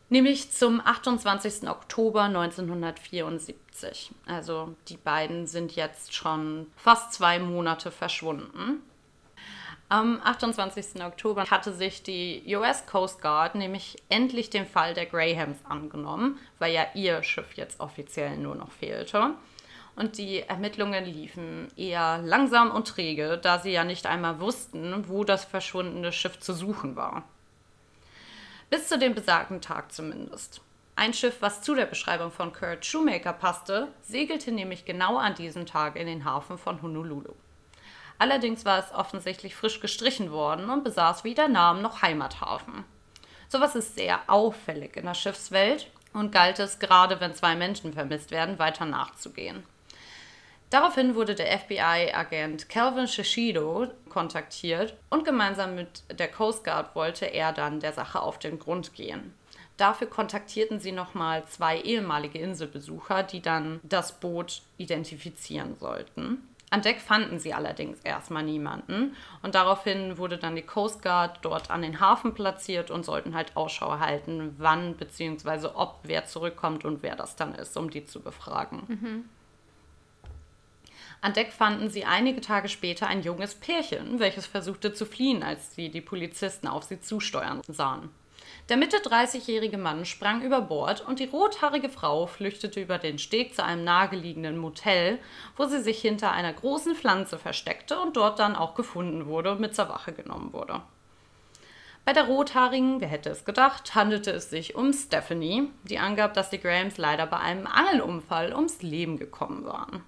[0.08, 1.68] nämlich zum 28.
[1.68, 4.12] Oktober 1974.
[4.26, 8.82] Also die beiden sind jetzt schon fast zwei Monate verschwunden.
[9.92, 11.04] Am 28.
[11.04, 16.72] Oktober hatte sich die US Coast Guard nämlich endlich dem Fall der Grahams angenommen, weil
[16.72, 19.34] ja ihr Schiff jetzt offiziell nur noch fehlte.
[19.94, 25.24] Und die Ermittlungen liefen eher langsam und träge, da sie ja nicht einmal wussten, wo
[25.24, 27.24] das verschwundene Schiff zu suchen war.
[28.70, 30.62] Bis zu dem besagten Tag zumindest.
[30.96, 35.66] Ein Schiff, was zu der Beschreibung von Kurt Shoemaker passte, segelte nämlich genau an diesem
[35.66, 37.34] Tag in den Hafen von Honolulu.
[38.22, 42.84] Allerdings war es offensichtlich frisch gestrichen worden und besaß weder Namen noch Heimathafen.
[43.48, 48.30] Sowas ist sehr auffällig in der Schiffswelt und galt es, gerade wenn zwei Menschen vermisst
[48.30, 49.64] werden, weiter nachzugehen.
[50.70, 57.52] Daraufhin wurde der FBI-Agent Calvin Shishido kontaktiert und gemeinsam mit der Coast Guard wollte er
[57.52, 59.34] dann der Sache auf den Grund gehen.
[59.78, 66.46] Dafür kontaktierten sie nochmal zwei ehemalige Inselbesucher, die dann das Boot identifizieren sollten.
[66.72, 71.70] An Deck fanden sie allerdings erstmal niemanden und daraufhin wurde dann die Coast Guard dort
[71.70, 75.68] an den Hafen platziert und sollten halt Ausschau halten, wann bzw.
[75.74, 78.84] ob wer zurückkommt und wer das dann ist, um die zu befragen.
[78.88, 79.24] Mhm.
[81.20, 85.74] An Deck fanden sie einige Tage später ein junges Pärchen, welches versuchte zu fliehen, als
[85.74, 88.08] sie die Polizisten auf sie zusteuern sahen.
[88.68, 93.54] Der Mitte 30-jährige Mann sprang über Bord und die rothaarige Frau flüchtete über den Steg
[93.54, 95.18] zu einem nahegelegenen Motel,
[95.56, 99.60] wo sie sich hinter einer großen Pflanze versteckte und dort dann auch gefunden wurde und
[99.60, 100.80] mit zur Wache genommen wurde.
[102.04, 106.50] Bei der Rothaarigen, wer hätte es gedacht, handelte es sich um Stephanie, die angab, dass
[106.50, 110.02] die Grahams leider bei einem Angelunfall ums Leben gekommen waren.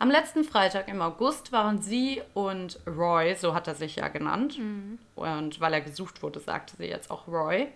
[0.00, 4.56] Am letzten Freitag im August waren sie und Roy, so hat er sich ja genannt,
[4.56, 5.00] mhm.
[5.16, 7.66] und weil er gesucht wurde, sagte sie jetzt auch Roy,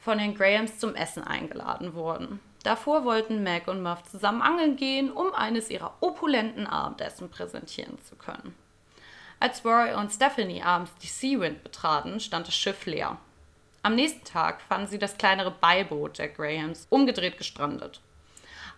[0.00, 2.40] von den Grahams zum Essen eingeladen worden.
[2.64, 8.16] Davor wollten Meg und Muff zusammen angeln gehen, um eines ihrer opulenten Abendessen präsentieren zu
[8.16, 8.56] können.
[9.38, 13.18] Als Roy und Stephanie abends die Seawind betraten, stand das Schiff leer.
[13.84, 18.00] Am nächsten Tag fanden sie das kleinere Beiboot der Grahams umgedreht gestrandet.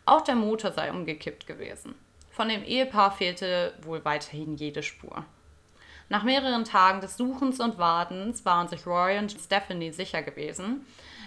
[0.07, 1.95] Auch der Motor sei umgekippt gewesen.
[2.35, 5.25] Von dem Ehepaar fehlte wohl weiterhin jede Spur.
[6.09, 10.85] Nach mehreren Tagen des Suchens und Wartens waren sich Roy und Stephanie sicher gewesen,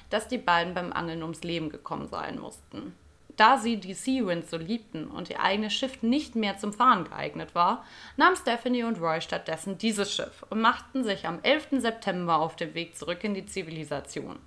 [0.10, 2.94] dass die beiden beim Angeln ums Leben gekommen sein mussten.
[3.38, 7.56] Da sie die Seawinds so liebten und ihr eigenes Schiff nicht mehr zum Fahren geeignet
[7.56, 7.86] war,
[8.18, 11.68] nahm Stephanie und Roy stattdessen dieses Schiff und machten sich am 11.
[11.80, 14.40] September auf den Weg zurück in die Zivilisation.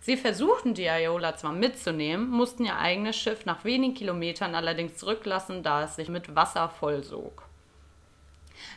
[0.00, 5.62] Sie versuchten die Iola zwar mitzunehmen, mussten ihr eigenes Schiff nach wenigen Kilometern allerdings zurücklassen,
[5.62, 7.42] da es sich mit Wasser vollsog.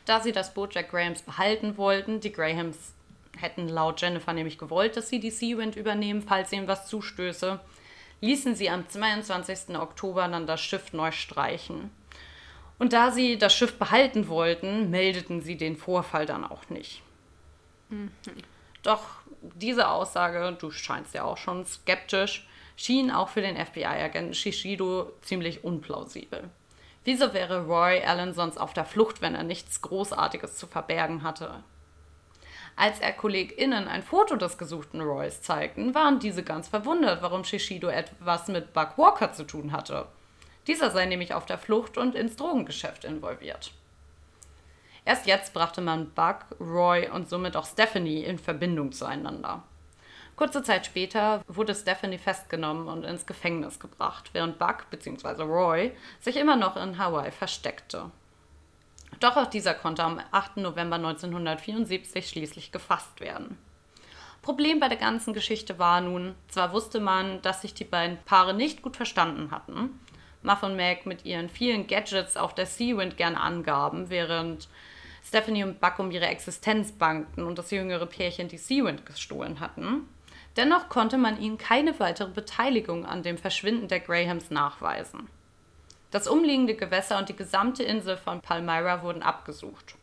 [0.06, 2.94] Da sie das Boot Jack Grahams behalten wollten, die Grahams
[3.38, 7.60] hätten laut Jennifer nämlich gewollt, dass sie die Seawind übernehmen, falls ihnen was zustöße,
[8.22, 9.78] ließen sie am 22.
[9.78, 11.90] Oktober dann das Schiff neu streichen.
[12.80, 17.02] Und da sie das Schiff behalten wollten, meldeten sie den Vorfall dann auch nicht.
[17.90, 18.12] Mhm.
[18.82, 19.04] Doch
[19.56, 25.64] diese Aussage, du scheinst ja auch schon skeptisch, schien auch für den FBI-Agenten Shishido ziemlich
[25.64, 26.50] unplausibel.
[27.04, 31.64] Wieso wäre Roy Allen sonst auf der Flucht, wenn er nichts Großartiges zu verbergen hatte?
[32.76, 37.88] Als er KollegInnen ein Foto des gesuchten Roys zeigten, waren diese ganz verwundert, warum Shishido
[37.90, 40.08] etwas mit Buck Walker zu tun hatte.
[40.66, 43.74] Dieser sei nämlich auf der Flucht und ins Drogengeschäft involviert.
[45.06, 49.64] Erst jetzt brachte man Buck, Roy und somit auch Stephanie in Verbindung zueinander.
[50.36, 55.44] Kurze Zeit später wurde Stephanie festgenommen und ins Gefängnis gebracht, während Buck bzw.
[55.44, 58.10] Roy sich immer noch in Hawaii versteckte.
[59.20, 60.58] Doch auch dieser konnte am 8.
[60.58, 63.58] November 1974 schließlich gefasst werden.
[64.42, 68.54] Problem bei der ganzen Geschichte war nun, zwar wusste man, dass sich die beiden Paare
[68.54, 70.00] nicht gut verstanden hatten,
[70.42, 74.68] Muff und Meg mit ihren vielen Gadgets auf der Seawind gern angaben, während
[75.26, 80.08] Stephanie und Buck um ihre Existenz bangten und das jüngere Pärchen die Seawind gestohlen hatten.
[80.58, 85.28] Dennoch konnte man ihnen keine weitere Beteiligung an dem Verschwinden der Grahams nachweisen.
[86.12, 89.96] Das umliegende Gewässer und die gesamte Insel von Palmyra wurden abgesucht.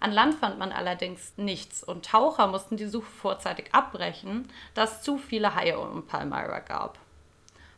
[0.00, 5.00] An Land fand man allerdings nichts und Taucher mussten die Suche vorzeitig abbrechen, da es
[5.00, 6.98] zu viele Haie um Palmyra gab.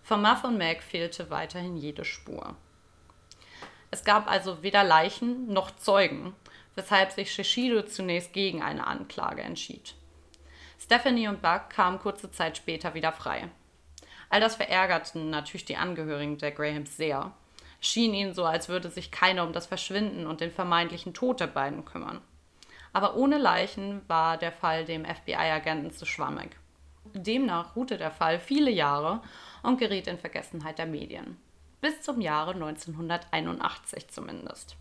[0.03, 2.57] Von Muff und Meg fehlte weiterhin jede Spur.
[3.90, 6.35] Es gab also weder Leichen noch Zeugen,
[6.79, 9.95] weshalb sich Shishido zunächst gegen eine Anklage entschied.
[10.81, 13.49] Stephanie und Buck kamen kurze Zeit später wieder frei.
[14.31, 17.33] All das verärgerten natürlich die Angehörigen der Grahams sehr
[17.81, 21.47] schien ihnen so, als würde sich keiner um das Verschwinden und den vermeintlichen Tod der
[21.47, 22.21] beiden kümmern.
[22.93, 26.57] Aber ohne Leichen war der Fall dem FBI-Agenten zu schwammig.
[27.14, 29.21] Demnach ruhte der Fall viele Jahre
[29.62, 31.37] und geriet in Vergessenheit der Medien.
[31.81, 34.77] Bis zum Jahre 1981 zumindest.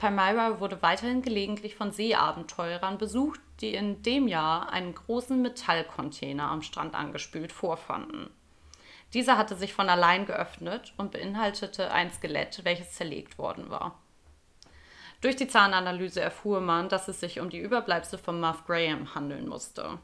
[0.00, 6.62] Palmyra wurde weiterhin gelegentlich von Seeabenteurern besucht, die in dem Jahr einen großen Metallcontainer am
[6.62, 8.30] Strand angespült vorfanden.
[9.12, 13.98] Dieser hatte sich von allein geöffnet und beinhaltete ein Skelett, welches zerlegt worden war.
[15.20, 19.48] Durch die Zahnanalyse erfuhr man, dass es sich um die Überbleibsel von Muff Graham handeln
[19.48, 19.98] musste.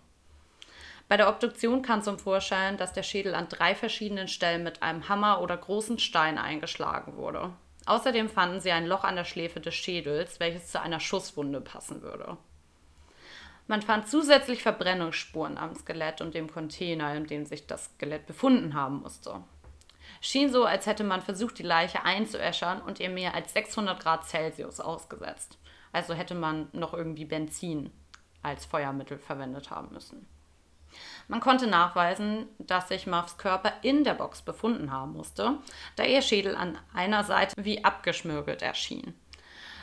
[1.09, 5.09] Bei der Obduktion kam zum Vorschein, dass der Schädel an drei verschiedenen Stellen mit einem
[5.09, 7.53] Hammer oder großen Stein eingeschlagen wurde.
[7.87, 12.03] Außerdem fanden sie ein Loch an der Schläfe des Schädels, welches zu einer Schusswunde passen
[12.03, 12.37] würde.
[13.69, 18.75] Man fand zusätzlich Verbrennungsspuren am Skelett und dem Container, in dem sich das Skelett befunden
[18.75, 19.43] haben musste.
[20.21, 24.25] Schien so, als hätte man versucht, die Leiche einzuäschern und ihr mehr als 600 Grad
[24.27, 25.59] Celsius ausgesetzt.
[25.93, 27.91] Also hätte man noch irgendwie Benzin
[28.43, 30.27] als Feuermittel verwendet haben müssen.
[31.29, 35.59] Man konnte nachweisen, dass sich Muffs Körper in der Box befunden haben musste,
[35.97, 39.15] da ihr Schädel an einer Seite wie abgeschmürgelt erschien.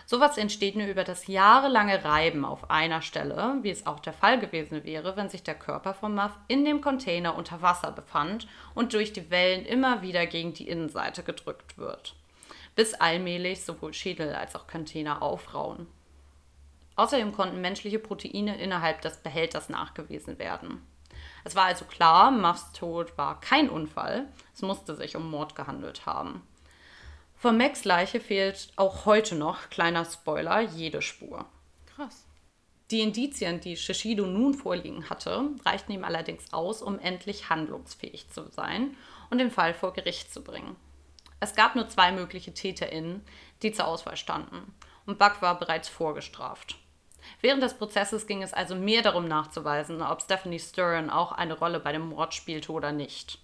[0.05, 4.39] Sowas entsteht nur über das jahrelange Reiben auf einer Stelle, wie es auch der Fall
[4.39, 8.93] gewesen wäre, wenn sich der Körper von Muff in dem Container unter Wasser befand und
[8.93, 12.15] durch die Wellen immer wieder gegen die Innenseite gedrückt wird,
[12.75, 15.87] bis allmählich sowohl Schädel als auch Container aufrauen.
[16.95, 20.85] Außerdem konnten menschliche Proteine innerhalb des Behälters nachgewiesen werden.
[21.43, 26.05] Es war also klar, Muffs Tod war kein Unfall, es musste sich um Mord gehandelt
[26.05, 26.47] haben.
[27.35, 31.45] Von Max Leiche fehlt auch heute noch, kleiner Spoiler, jede Spur.
[31.95, 32.25] Krass.
[32.91, 38.49] Die Indizien, die Shishido nun vorliegen hatte, reichten ihm allerdings aus, um endlich handlungsfähig zu
[38.49, 38.95] sein
[39.29, 40.75] und den Fall vor Gericht zu bringen.
[41.39, 43.25] Es gab nur zwei mögliche TäterInnen,
[43.61, 44.73] die zur Auswahl standen.
[45.05, 46.77] Und Buck war bereits vorgestraft.
[47.41, 51.79] Während des Prozesses ging es also mehr darum nachzuweisen, ob Stephanie Stern auch eine Rolle
[51.79, 53.39] bei dem Mord spielte oder nicht.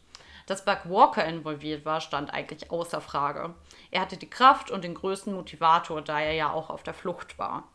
[0.48, 3.54] Dass Buck Walker involviert war, stand eigentlich außer Frage.
[3.92, 7.38] Er hatte die Kraft und den größten Motivator, da er ja auch auf der Flucht
[7.38, 7.68] war.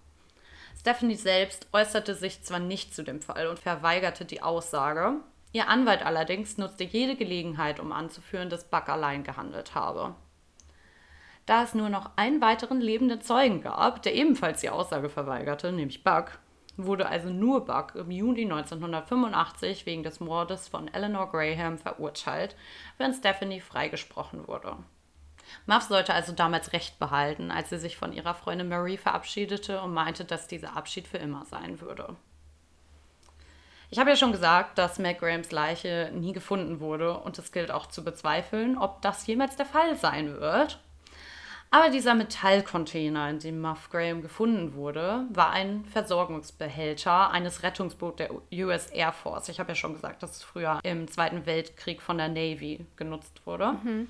[0.81, 5.15] Stephanie selbst äußerte sich zwar nicht zu dem Fall und verweigerte die Aussage,
[5.53, 10.15] ihr Anwalt allerdings nutzte jede Gelegenheit, um anzuführen, dass Buck allein gehandelt habe.
[11.47, 16.03] Da es nur noch einen weiteren lebenden Zeugen gab, der ebenfalls die Aussage verweigerte, nämlich
[16.03, 16.39] Buck,
[16.77, 22.57] wurde also nur Buck im Juni 1985 wegen des Mordes von Eleanor Graham verurteilt,
[22.97, 24.77] während Stephanie freigesprochen wurde.
[25.67, 29.93] Muff sollte also damals Recht behalten, als sie sich von ihrer Freundin Marie verabschiedete und
[29.93, 32.17] meinte, dass dieser Abschied für immer sein würde.
[33.91, 37.71] Ich habe ja schon gesagt, dass Mac Grahams Leiche nie gefunden wurde und es gilt
[37.71, 40.81] auch zu bezweifeln, ob das jemals der Fall sein wird.
[41.71, 48.31] Aber dieser Metallcontainer, in dem Muff Graham gefunden wurde, war ein Versorgungsbehälter eines Rettungsboots der
[48.65, 49.49] US Air Force.
[49.49, 53.45] Ich habe ja schon gesagt, dass es früher im Zweiten Weltkrieg von der Navy genutzt
[53.45, 53.73] wurde.
[53.83, 54.09] Mhm.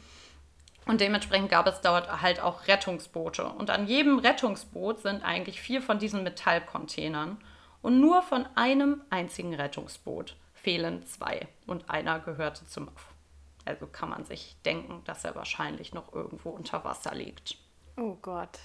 [0.86, 3.46] Und dementsprechend gab es dort halt auch Rettungsboote.
[3.46, 7.38] Und an jedem Rettungsboot sind eigentlich vier von diesen Metallcontainern.
[7.80, 11.48] Und nur von einem einzigen Rettungsboot fehlen zwei.
[11.66, 13.13] Und einer gehörte zum Muff.
[13.64, 17.56] Also kann man sich denken, dass er wahrscheinlich noch irgendwo unter Wasser liegt.
[17.96, 18.58] Oh Gott.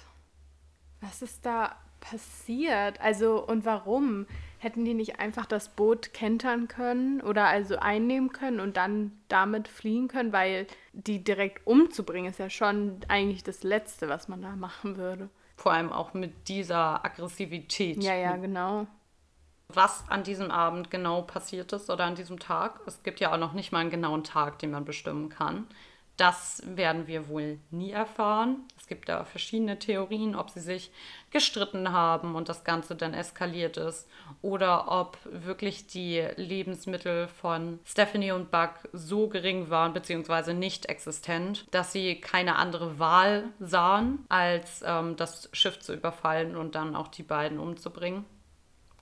[1.02, 3.00] Was ist da passiert?
[3.00, 4.26] Also und warum?
[4.58, 9.70] Hätten die nicht einfach das Boot kentern können oder also einnehmen können und dann damit
[9.70, 10.34] fliehen können?
[10.34, 15.30] Weil die direkt umzubringen ist ja schon eigentlich das Letzte, was man da machen würde.
[15.56, 18.04] Vor allem auch mit dieser Aggressivität.
[18.04, 18.88] Ja, ja, genau
[19.74, 22.80] was an diesem Abend genau passiert ist oder an diesem Tag.
[22.86, 25.68] Es gibt ja auch noch nicht mal einen genauen Tag, den man bestimmen kann.
[26.20, 28.68] Das werden wir wohl nie erfahren.
[28.78, 30.92] Es gibt da verschiedene Theorien, ob sie sich
[31.32, 34.06] gestritten haben und das Ganze dann eskaliert ist
[34.42, 40.54] oder ob wirklich die Lebensmittel von Stephanie und Buck so gering waren bzw.
[40.54, 46.76] nicht existent, dass sie keine andere Wahl sahen, als ähm, das Schiff zu überfallen und
[46.76, 48.26] dann auch die beiden umzubringen.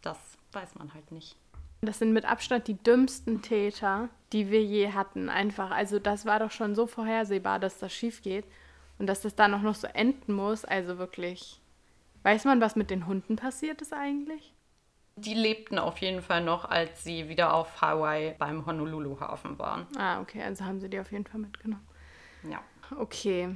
[0.03, 0.19] Das
[0.57, 1.35] weiß man halt nicht.
[1.81, 5.29] Das sind mit Abstand die dümmsten Täter, die wir je hatten.
[5.29, 8.45] Einfach, also das war doch schon so vorhersehbar, dass das schief geht
[8.97, 10.65] und dass das dann auch noch so enden muss.
[10.65, 11.61] Also wirklich.
[12.23, 14.53] Weiß man, was mit den Hunden passiert ist eigentlich?
[15.15, 19.87] Die lebten auf jeden Fall noch, als sie wieder auf Hawaii beim Honolulu-Hafen waren.
[19.97, 21.87] Ah, okay, also haben sie die auf jeden Fall mitgenommen.
[22.49, 22.61] Ja.
[22.97, 23.49] Okay,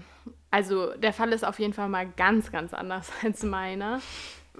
[0.49, 4.01] also der Fall ist auf jeden Fall mal ganz, ganz anders als meiner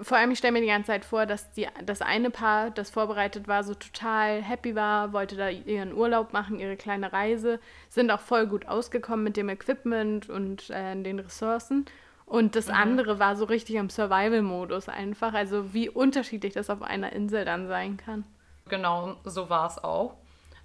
[0.00, 2.90] vor allem, ich stelle mir die ganze Zeit vor, dass die, das eine Paar, das
[2.90, 8.10] vorbereitet war, so total happy war, wollte da ihren Urlaub machen, ihre kleine Reise, sind
[8.10, 11.84] auch voll gut ausgekommen mit dem Equipment und äh, den Ressourcen.
[12.24, 12.74] Und das mhm.
[12.74, 15.34] andere war so richtig im Survival-Modus einfach.
[15.34, 18.24] Also wie unterschiedlich das auf einer Insel dann sein kann.
[18.68, 20.14] Genau, so war es auch.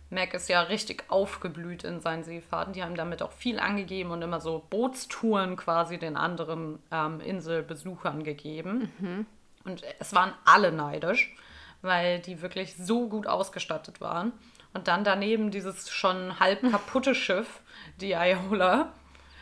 [0.10, 2.74] Mac ist ja richtig aufgeblüht in seinen Seefahrten.
[2.74, 8.24] Die haben damit auch viel angegeben und immer so Bootstouren quasi den anderen ähm, Inselbesuchern
[8.24, 8.92] gegeben.
[9.00, 9.26] Mhm.
[9.66, 11.36] Und es waren alle neidisch,
[11.82, 14.32] weil die wirklich so gut ausgestattet waren.
[14.74, 17.62] Und dann daneben dieses schon halb kaputte Schiff,
[18.00, 18.94] die Iola,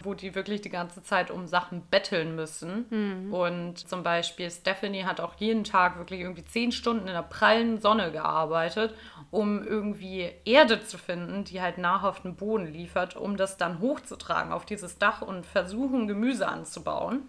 [0.05, 2.85] wo die wirklich die ganze Zeit um Sachen betteln müssen.
[2.89, 3.33] Mhm.
[3.33, 7.81] Und zum Beispiel Stephanie hat auch jeden Tag wirklich irgendwie zehn Stunden in der prallen
[7.81, 8.95] Sonne gearbeitet,
[9.31, 14.65] um irgendwie Erde zu finden, die halt nahrhaften Boden liefert, um das dann hochzutragen auf
[14.65, 17.23] dieses Dach und versuchen, Gemüse anzubauen.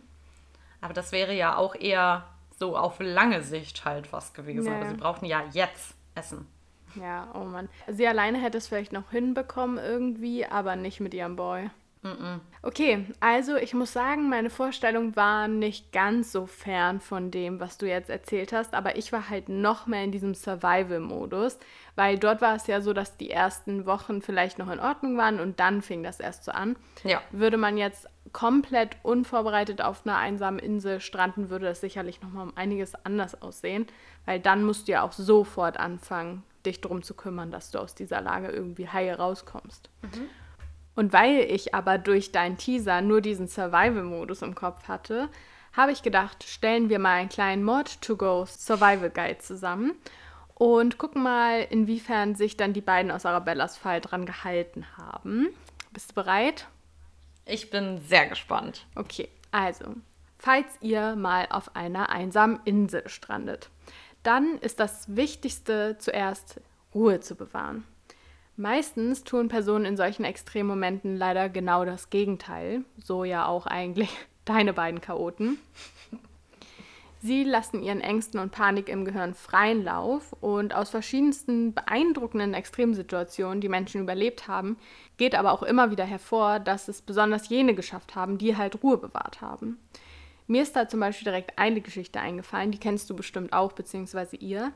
[0.81, 2.27] Aber das wäre ja auch eher
[2.59, 4.71] so auf lange Sicht halt was gewesen.
[4.71, 4.77] Nee.
[4.77, 6.47] Aber sie brauchten ja jetzt Essen.
[6.95, 7.69] Ja, oh Mann.
[7.89, 11.71] Sie alleine hätte es vielleicht noch hinbekommen irgendwie, aber nicht mit ihrem Boy.
[12.63, 17.79] Okay, also ich muss sagen, meine Vorstellung war nicht ganz so fern von dem, was
[17.79, 21.59] du jetzt erzählt hast, aber ich war halt noch mehr in diesem Survival-Modus,
[21.95, 25.41] weil dort war es ja so, dass die ersten Wochen vielleicht noch in Ordnung waren
[25.41, 26.77] und dann fing das erst so an.
[27.05, 27.21] Ja.
[27.31, 32.43] Würde man jetzt komplett unvorbereitet auf einer einsamen Insel stranden, würde das sicherlich noch mal
[32.43, 33.87] um einiges anders aussehen,
[34.25, 37.95] weil dann musst du ja auch sofort anfangen, dich darum zu kümmern, dass du aus
[37.95, 39.89] dieser Lage irgendwie heil rauskommst.
[40.03, 40.29] Mhm.
[40.97, 45.29] Und weil ich aber durch deinen Teaser nur diesen Survival-Modus im Kopf hatte,
[45.75, 49.93] habe ich gedacht, stellen wir mal einen kleinen Mod-to-Go Survival Guide zusammen
[50.55, 55.49] und gucken mal, inwiefern sich dann die beiden aus Arabellas Fall dran gehalten haben.
[55.93, 56.67] Bist du bereit?
[57.45, 58.87] Ich bin sehr gespannt.
[58.95, 59.95] Okay, also,
[60.39, 63.69] falls ihr mal auf einer einsamen Insel strandet,
[64.23, 66.61] dann ist das Wichtigste zuerst
[66.95, 67.85] Ruhe zu bewahren.
[68.57, 72.85] Meistens tun Personen in solchen Extremmomenten leider genau das Gegenteil.
[73.03, 74.11] So ja auch eigentlich
[74.47, 75.59] deine beiden Chaoten.
[77.21, 83.61] Sie lassen ihren Ängsten und Panik im Gehirn freien Lauf und aus verschiedensten beeindruckenden Extremsituationen,
[83.61, 84.77] die Menschen überlebt haben,
[85.17, 88.99] geht aber auch immer wieder hervor, dass es besonders jene geschafft haben, die halt Ruhe
[88.99, 89.79] bewahrt haben.
[90.47, 94.37] Mir ist da zum Beispiel direkt eine Geschichte eingefallen, die kennst du bestimmt auch, beziehungsweise
[94.37, 94.73] ihr,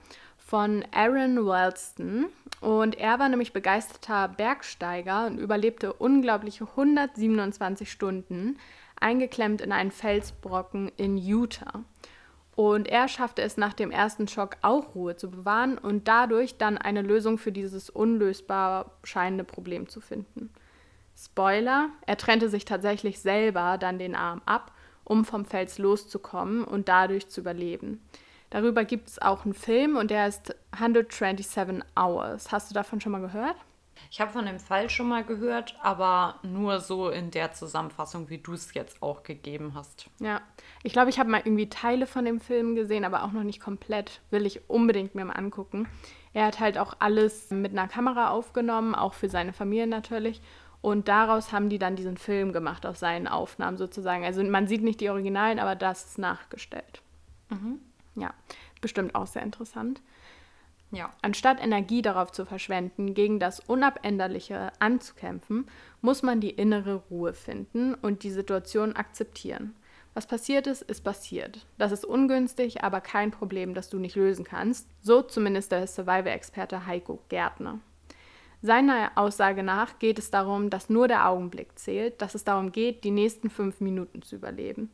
[0.51, 2.27] von Aaron Wellston.
[2.61, 8.59] Und er war nämlich begeisterter Bergsteiger und überlebte unglaubliche 127 Stunden
[9.01, 11.85] eingeklemmt in einen Felsbrocken in Utah.
[12.57, 16.77] Und er schaffte es nach dem ersten Schock auch Ruhe zu bewahren und dadurch dann
[16.79, 20.51] eine Lösung für dieses unlösbar scheinende Problem zu finden.
[21.17, 24.73] Spoiler, er trennte sich tatsächlich selber dann den Arm ab,
[25.05, 28.01] um vom Fels loszukommen und dadurch zu überleben.
[28.51, 32.51] Darüber gibt es auch einen Film und der ist 127 Hours.
[32.51, 33.57] Hast du davon schon mal gehört?
[34.11, 38.39] Ich habe von dem Fall schon mal gehört, aber nur so in der Zusammenfassung, wie
[38.39, 40.09] du es jetzt auch gegeben hast.
[40.21, 40.41] Ja,
[40.83, 43.61] ich glaube, ich habe mal irgendwie Teile von dem Film gesehen, aber auch noch nicht
[43.61, 44.21] komplett.
[44.31, 45.87] Will ich unbedingt mir mal angucken.
[46.33, 50.41] Er hat halt auch alles mit einer Kamera aufgenommen, auch für seine Familie natürlich.
[50.81, 54.25] Und daraus haben die dann diesen Film gemacht aus seinen Aufnahmen sozusagen.
[54.25, 57.03] Also man sieht nicht die Originalen, aber das ist nachgestellt.
[57.51, 57.81] Mhm.
[58.15, 58.35] Ja,
[58.81, 60.01] bestimmt auch sehr interessant.
[60.93, 61.11] Ja.
[61.23, 65.69] Anstatt Energie darauf zu verschwenden, gegen das Unabänderliche anzukämpfen,
[66.01, 69.75] muss man die innere Ruhe finden und die Situation akzeptieren.
[70.15, 71.65] Was passiert ist, ist passiert.
[71.79, 74.89] Das ist ungünstig, aber kein Problem, das du nicht lösen kannst.
[75.01, 77.79] So zumindest der Survivor-Experte Heiko Gärtner.
[78.61, 83.05] Seiner Aussage nach geht es darum, dass nur der Augenblick zählt, dass es darum geht,
[83.05, 84.91] die nächsten fünf Minuten zu überleben.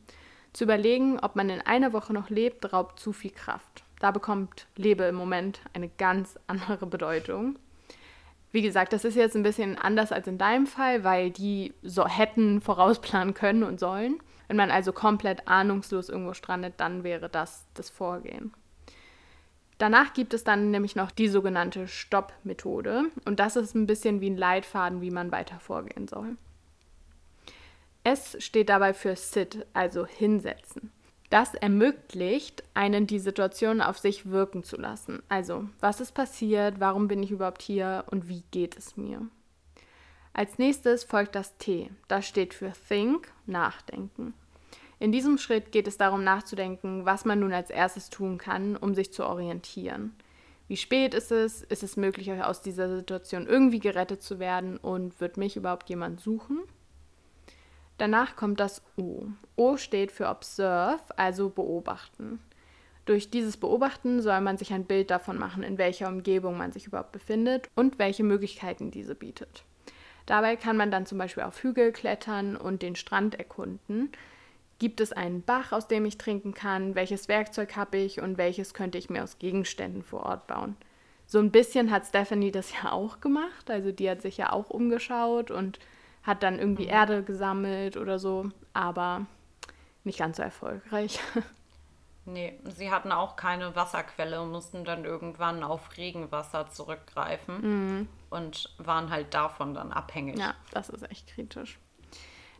[0.57, 3.83] Zu überlegen, ob man in einer Woche noch lebt, raubt zu viel Kraft.
[3.99, 7.59] Da bekommt Lebe im Moment eine ganz andere Bedeutung.
[8.51, 12.07] Wie gesagt, das ist jetzt ein bisschen anders als in deinem Fall, weil die so
[12.07, 14.17] hätten vorausplanen können und sollen.
[14.47, 18.51] Wenn man also komplett ahnungslos irgendwo strandet, dann wäre das das Vorgehen.
[19.77, 24.31] Danach gibt es dann nämlich noch die sogenannte Stopp-Methode und das ist ein bisschen wie
[24.31, 26.35] ein Leitfaden, wie man weiter vorgehen soll.
[28.07, 30.93] S steht dabei für Sit, also hinsetzen.
[31.29, 35.21] Das ermöglicht, einen die Situation auf sich wirken zu lassen.
[35.27, 39.27] Also, was ist passiert, warum bin ich überhaupt hier und wie geht es mir?
[40.31, 41.89] Als nächstes folgt das T.
[42.07, 44.33] Das steht für Think, Nachdenken.
[44.99, 48.95] In diesem Schritt geht es darum nachzudenken, was man nun als erstes tun kann, um
[48.95, 50.15] sich zu orientieren.
[50.69, 51.61] Wie spät ist es?
[51.61, 54.77] Ist es möglich, aus dieser Situation irgendwie gerettet zu werden?
[54.77, 56.61] Und wird mich überhaupt jemand suchen?
[57.97, 59.27] Danach kommt das O.
[59.55, 62.39] O steht für Observe, also beobachten.
[63.05, 66.87] Durch dieses Beobachten soll man sich ein Bild davon machen, in welcher Umgebung man sich
[66.87, 69.63] überhaupt befindet und welche Möglichkeiten diese bietet.
[70.25, 74.11] Dabei kann man dann zum Beispiel auf Hügel klettern und den Strand erkunden.
[74.77, 76.95] Gibt es einen Bach, aus dem ich trinken kann?
[76.95, 80.75] Welches Werkzeug habe ich und welches könnte ich mir aus Gegenständen vor Ort bauen?
[81.25, 83.71] So ein bisschen hat Stephanie das ja auch gemacht.
[83.71, 85.79] Also die hat sich ja auch umgeschaut und
[86.27, 86.91] hat dann irgendwie mhm.
[86.91, 89.25] Erde gesammelt oder so, aber
[90.03, 91.19] nicht ganz so erfolgreich.
[92.29, 98.07] Nee, sie hatten auch keine Wasserquelle und mussten dann irgendwann auf Regenwasser zurückgreifen mhm.
[98.29, 100.37] und waren halt davon dann abhängig.
[100.37, 101.79] Ja, das ist echt kritisch.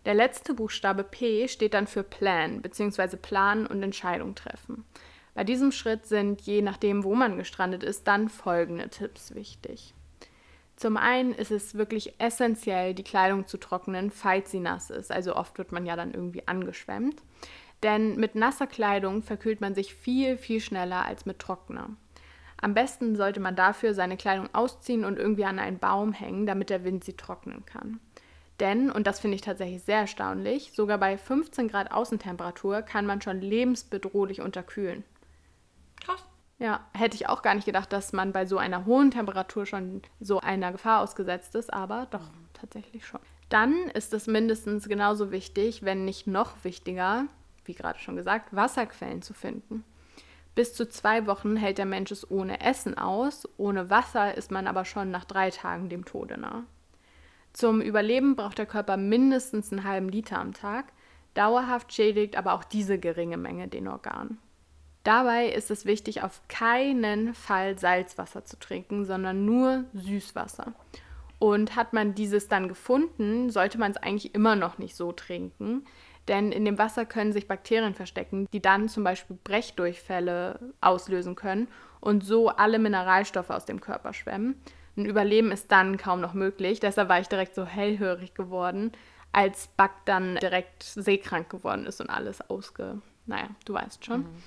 [0.05, 3.17] Der letzte Buchstabe P steht dann für Plan bzw.
[3.17, 4.85] Plan und Entscheidung treffen.
[5.33, 9.93] Bei diesem Schritt sind, je nachdem, wo man gestrandet ist, dann folgende Tipps wichtig.
[10.77, 15.11] Zum einen ist es wirklich essentiell, die Kleidung zu trocknen, falls sie nass ist.
[15.11, 17.21] Also oft wird man ja dann irgendwie angeschwemmt.
[17.81, 21.89] Denn mit nasser Kleidung verkühlt man sich viel, viel schneller als mit trockener.
[22.61, 26.69] Am besten sollte man dafür seine Kleidung ausziehen und irgendwie an einen Baum hängen, damit
[26.69, 27.99] der Wind sie trocknen kann.
[28.59, 33.21] Denn, und das finde ich tatsächlich sehr erstaunlich, sogar bei 15 Grad Außentemperatur kann man
[33.21, 35.03] schon lebensbedrohlich unterkühlen.
[36.59, 40.01] Ja, hätte ich auch gar nicht gedacht, dass man bei so einer hohen Temperatur schon
[40.19, 42.47] so einer Gefahr ausgesetzt ist, aber doch mhm.
[42.53, 43.21] tatsächlich schon.
[43.49, 47.25] Dann ist es mindestens genauso wichtig, wenn nicht noch wichtiger,
[47.65, 49.83] wie gerade schon gesagt, Wasserquellen zu finden.
[50.55, 54.65] Bis zu zwei Wochen hält der Mensch es ohne Essen aus, ohne Wasser ist man
[54.65, 56.63] aber schon nach drei Tagen dem Tode nah.
[57.53, 60.91] Zum Überleben braucht der Körper mindestens einen halben Liter am Tag,
[61.35, 64.39] dauerhaft schädigt aber auch diese geringe Menge den Organ.
[65.07, 70.73] Dabei ist es wichtig, auf keinen Fall Salzwasser zu trinken, sondern nur Süßwasser.
[71.39, 75.85] Und hat man dieses dann gefunden, sollte man es eigentlich immer noch nicht so trinken,
[76.27, 81.69] denn in dem Wasser können sich Bakterien verstecken, die dann zum Beispiel Brechdurchfälle auslösen können
[82.01, 84.61] und so alle Mineralstoffe aus dem Körper schwemmen.
[84.97, 86.81] Ein Überleben ist dann kaum noch möglich.
[86.81, 88.91] Deshalb war ich direkt so hellhörig geworden,
[89.31, 93.01] als Buck dann direkt seekrank geworden ist und alles ausge...
[93.25, 94.21] Naja, du weißt schon.
[94.21, 94.43] Mhm.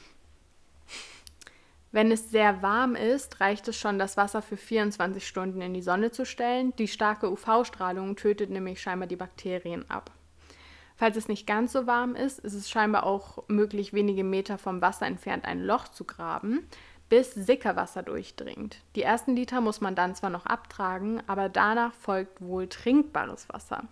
[1.93, 5.83] Wenn es sehr warm ist, reicht es schon, das Wasser für 24 Stunden in die
[5.83, 6.73] Sonne zu stellen.
[6.77, 10.13] Die starke UV-Strahlung tötet nämlich scheinbar die Bakterien ab.
[10.95, 14.81] Falls es nicht ganz so warm ist, ist es scheinbar auch möglich, wenige Meter vom
[14.83, 16.69] Wasser entfernt ein Loch zu graben,
[17.09, 18.83] bis Sickerwasser durchdringt.
[18.95, 23.85] Die ersten Liter muss man dann zwar noch abtragen, aber danach folgt wohl trinkbares Wasser.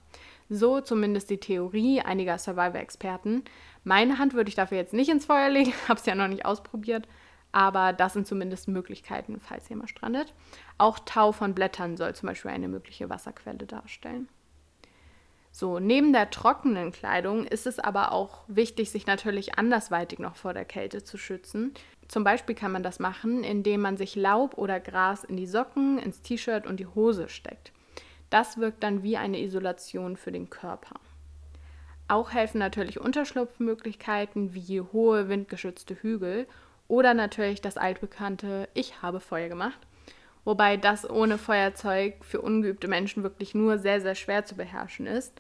[0.48, 3.42] So zumindest die Theorie einiger Survivor-Experten.
[3.84, 6.44] Meine Hand würde ich dafür jetzt nicht ins Feuer legen, habe es ja noch nicht
[6.46, 7.08] ausprobiert,
[7.52, 10.34] aber das sind zumindest Möglichkeiten, falls jemand strandet.
[10.76, 14.28] Auch Tau von Blättern soll zum Beispiel eine mögliche Wasserquelle darstellen.
[15.50, 20.52] So, neben der trockenen Kleidung ist es aber auch wichtig, sich natürlich andersweitig noch vor
[20.52, 21.74] der Kälte zu schützen.
[22.06, 25.98] Zum Beispiel kann man das machen, indem man sich Laub oder Gras in die Socken,
[25.98, 27.72] ins T-Shirt und die Hose steckt.
[28.30, 30.94] Das wirkt dann wie eine Isolation für den Körper.
[32.08, 36.46] Auch helfen natürlich Unterschlupfmöglichkeiten wie hohe windgeschützte Hügel
[36.88, 39.78] oder natürlich das altbekannte Ich habe Feuer gemacht.
[40.44, 45.38] Wobei das ohne Feuerzeug für ungeübte Menschen wirklich nur sehr, sehr schwer zu beherrschen ist.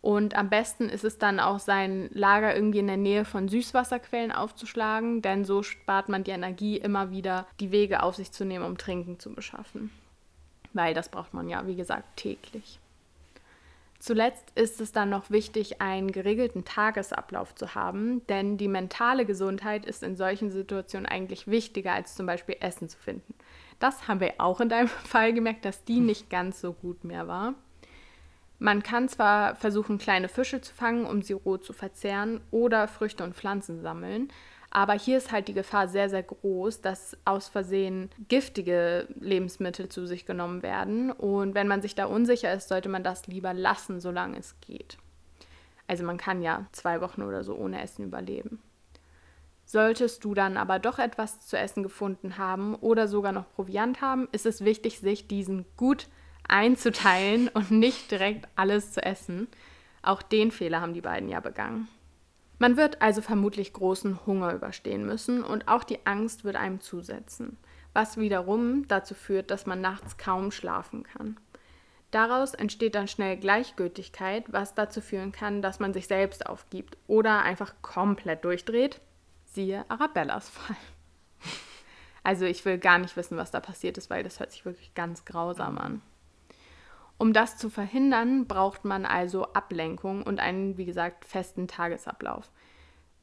[0.00, 4.32] Und am besten ist es dann auch, sein Lager irgendwie in der Nähe von Süßwasserquellen
[4.32, 8.66] aufzuschlagen, denn so spart man die Energie, immer wieder die Wege auf sich zu nehmen,
[8.66, 9.90] um Trinken zu beschaffen.
[10.74, 12.78] Weil das braucht man ja, wie gesagt, täglich.
[14.04, 19.86] Zuletzt ist es dann noch wichtig, einen geregelten Tagesablauf zu haben, denn die mentale Gesundheit
[19.86, 23.34] ist in solchen Situationen eigentlich wichtiger als zum Beispiel Essen zu finden.
[23.78, 27.28] Das haben wir auch in deinem Fall gemerkt, dass die nicht ganz so gut mehr
[27.28, 27.54] war.
[28.58, 33.24] Man kann zwar versuchen, kleine Fische zu fangen, um sie roh zu verzehren, oder Früchte
[33.24, 34.28] und Pflanzen sammeln,
[34.74, 40.04] aber hier ist halt die Gefahr sehr, sehr groß, dass aus Versehen giftige Lebensmittel zu
[40.04, 41.12] sich genommen werden.
[41.12, 44.98] Und wenn man sich da unsicher ist, sollte man das lieber lassen, solange es geht.
[45.86, 48.60] Also man kann ja zwei Wochen oder so ohne Essen überleben.
[49.64, 54.26] Solltest du dann aber doch etwas zu essen gefunden haben oder sogar noch Proviant haben,
[54.32, 56.08] ist es wichtig, sich diesen gut
[56.48, 59.46] einzuteilen und nicht direkt alles zu essen.
[60.02, 61.86] Auch den Fehler haben die beiden ja begangen.
[62.58, 67.56] Man wird also vermutlich großen Hunger überstehen müssen und auch die Angst wird einem zusetzen,
[67.92, 71.36] was wiederum dazu führt, dass man nachts kaum schlafen kann.
[72.10, 77.42] Daraus entsteht dann schnell Gleichgültigkeit, was dazu führen kann, dass man sich selbst aufgibt oder
[77.42, 79.00] einfach komplett durchdreht.
[79.46, 80.76] Siehe Arabellas Fall.
[82.26, 84.94] Also ich will gar nicht wissen, was da passiert ist, weil das hört sich wirklich
[84.94, 86.00] ganz grausam an.
[87.18, 92.50] Um das zu verhindern, braucht man also Ablenkung und einen, wie gesagt, festen Tagesablauf.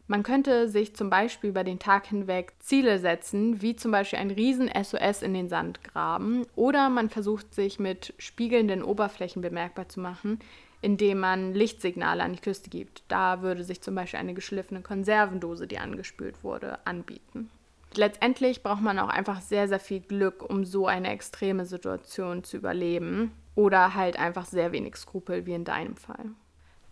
[0.08, 4.32] Man könnte sich zum Beispiel über den Tag hinweg Ziele setzen, wie zum Beispiel ein
[4.32, 10.00] riesen SOS in den Sand graben, oder man versucht sich mit spiegelnden Oberflächen bemerkbar zu
[10.02, 10.40] machen,
[10.82, 13.04] indem man Lichtsignale an die Küste gibt.
[13.08, 17.50] Da würde sich zum Beispiel eine geschliffene Konservendose, die angespült wurde, anbieten.
[17.96, 22.58] Letztendlich braucht man auch einfach sehr, sehr viel Glück, um so eine extreme Situation zu
[22.58, 26.32] überleben oder halt einfach sehr wenig Skrupel, wie in deinem Fall.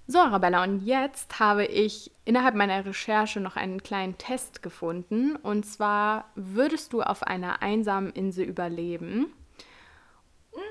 [0.07, 5.35] So, Arabella, und jetzt habe ich innerhalb meiner Recherche noch einen kleinen Test gefunden.
[5.35, 9.31] Und zwar, würdest du auf einer einsamen Insel überleben?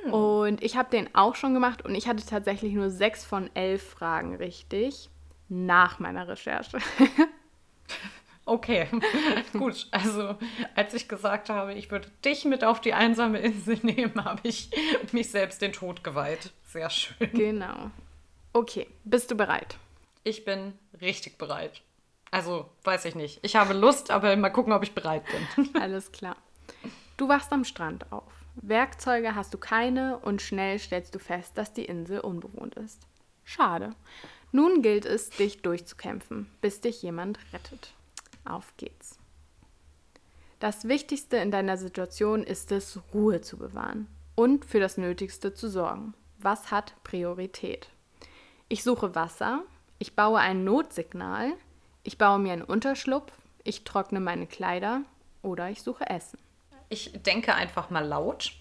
[0.06, 0.12] Mm.
[0.12, 3.88] Und ich habe den auch schon gemacht und ich hatte tatsächlich nur sechs von elf
[3.90, 5.08] Fragen richtig
[5.48, 6.78] nach meiner Recherche.
[8.48, 8.88] Okay,
[9.52, 9.86] gut.
[9.90, 10.36] Also
[10.74, 14.70] als ich gesagt habe, ich würde dich mit auf die einsame Insel nehmen, habe ich
[15.12, 16.50] mich selbst den Tod geweiht.
[16.64, 17.30] Sehr schön.
[17.34, 17.90] Genau.
[18.54, 19.76] Okay, bist du bereit?
[20.24, 21.82] Ich bin richtig bereit.
[22.30, 23.38] Also, weiß ich nicht.
[23.42, 25.24] Ich habe Lust, aber mal gucken, ob ich bereit
[25.54, 25.68] bin.
[25.80, 26.36] Alles klar.
[27.18, 28.32] Du wachst am Strand auf.
[28.56, 33.06] Werkzeuge hast du keine und schnell stellst du fest, dass die Insel unbewohnt ist.
[33.44, 33.94] Schade.
[34.52, 37.92] Nun gilt es, dich durchzukämpfen, bis dich jemand rettet.
[38.48, 39.18] Auf geht's.
[40.60, 45.68] Das Wichtigste in deiner Situation ist es, Ruhe zu bewahren und für das Nötigste zu
[45.70, 46.14] sorgen.
[46.38, 47.88] Was hat Priorität?
[48.68, 49.62] Ich suche Wasser,
[49.98, 51.52] ich baue ein Notsignal,
[52.02, 53.32] ich baue mir einen Unterschlupf,
[53.64, 55.02] ich trockne meine Kleider
[55.42, 56.38] oder ich suche Essen.
[56.88, 58.52] Ich denke einfach mal laut.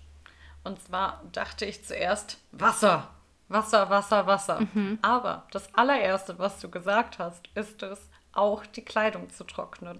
[0.63, 3.09] Und zwar dachte ich zuerst Wasser,
[3.47, 4.61] Wasser, Wasser, Wasser.
[4.73, 4.99] Mhm.
[5.01, 9.99] Aber das allererste, was du gesagt hast, ist es, auch die Kleidung zu trocknen.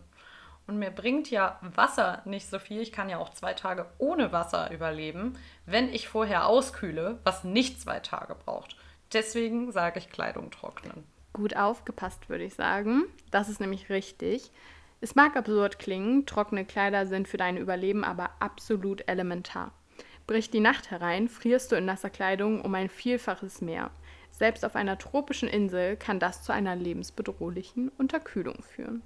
[0.68, 2.82] Und mir bringt ja Wasser nicht so viel.
[2.82, 7.82] Ich kann ja auch zwei Tage ohne Wasser überleben, wenn ich vorher auskühle, was nicht
[7.82, 8.76] zwei Tage braucht.
[9.14, 11.06] Deswegen sage ich Kleidung trocknen.
[11.32, 13.04] Gut aufgepasst, würde ich sagen.
[13.32, 14.52] Das ist nämlich richtig.
[15.00, 19.72] Es mag absurd klingen, trockene Kleider sind für dein Überleben aber absolut elementar.
[20.26, 23.92] Bricht die Nacht herein, frierst du in nasser Kleidung um ein Vielfaches mehr.
[24.38, 29.02] Selbst auf einer tropischen Insel kann das zu einer lebensbedrohlichen Unterkühlung führen.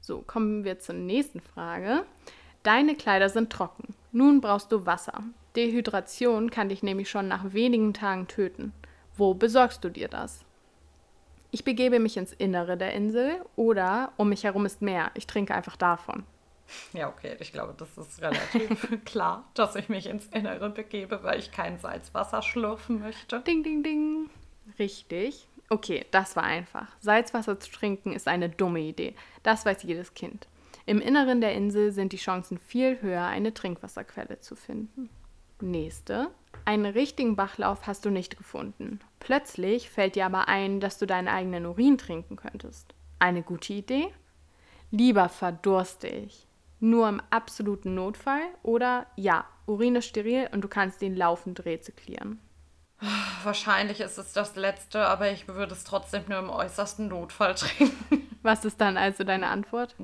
[0.00, 2.04] So, kommen wir zur nächsten Frage.
[2.62, 3.94] Deine Kleider sind trocken.
[4.12, 5.24] Nun brauchst du Wasser.
[5.56, 8.72] Dehydration kann dich nämlich schon nach wenigen Tagen töten.
[9.16, 10.44] Wo besorgst du dir das?
[11.50, 15.10] Ich begebe mich ins Innere der Insel oder um mich herum ist Meer.
[15.14, 16.24] Ich trinke einfach davon.
[16.92, 21.40] Ja, okay, ich glaube, das ist relativ klar, dass ich mich ins Innere begebe, weil
[21.40, 23.40] ich kein Salzwasser schlürfen möchte.
[23.40, 24.30] Ding, ding, ding.
[24.78, 25.48] Richtig.
[25.68, 26.88] Okay, das war einfach.
[27.00, 29.14] Salzwasser zu trinken ist eine dumme Idee.
[29.42, 30.46] Das weiß jedes Kind.
[30.84, 35.08] Im Inneren der Insel sind die Chancen viel höher, eine Trinkwasserquelle zu finden.
[35.60, 36.28] Nächste.
[36.64, 39.00] Einen richtigen Bachlauf hast du nicht gefunden.
[39.20, 42.94] Plötzlich fällt dir aber ein, dass du deinen eigenen Urin trinken könntest.
[43.18, 44.08] Eine gute Idee?
[44.90, 46.46] Lieber verdurste ich.
[46.80, 52.40] Nur im absoluten Notfall oder ja, Urin ist steril und du kannst ihn laufend rezyklieren.
[53.42, 58.28] Wahrscheinlich ist es das letzte, aber ich würde es trotzdem nur im äußersten Notfall trinken.
[58.42, 59.94] Was ist dann also deine Antwort?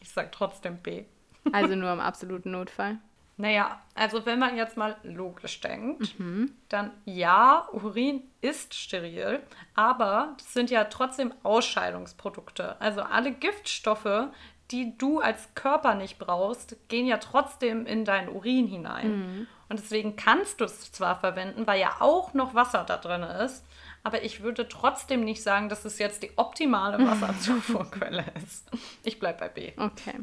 [0.00, 1.04] Ich sag trotzdem B.
[1.52, 2.98] Also nur im absoluten Notfall.
[3.36, 6.52] Naja, also wenn man jetzt mal logisch denkt, mhm.
[6.68, 9.40] dann ja, Urin ist steril,
[9.74, 12.80] aber das sind ja trotzdem Ausscheidungsprodukte.
[12.80, 14.28] Also alle Giftstoffe,
[14.70, 19.08] die du als Körper nicht brauchst, gehen ja trotzdem in dein Urin hinein.
[19.08, 19.46] Mhm.
[19.68, 23.64] Und deswegen kannst du es zwar verwenden, weil ja auch noch Wasser da drin ist,
[24.02, 28.70] aber ich würde trotzdem nicht sagen, dass es jetzt die optimale Wasserzufuhrquelle ist.
[29.02, 29.72] Ich bleibe bei B.
[29.76, 30.20] Okay,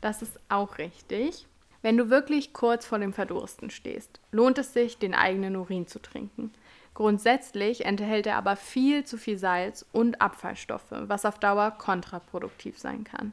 [0.00, 1.46] das ist auch richtig.
[1.82, 6.00] Wenn du wirklich kurz vor dem Verdursten stehst, lohnt es sich, den eigenen Urin zu
[6.00, 6.52] trinken.
[6.94, 13.04] Grundsätzlich enthält er aber viel zu viel Salz und Abfallstoffe, was auf Dauer kontraproduktiv sein
[13.04, 13.32] kann.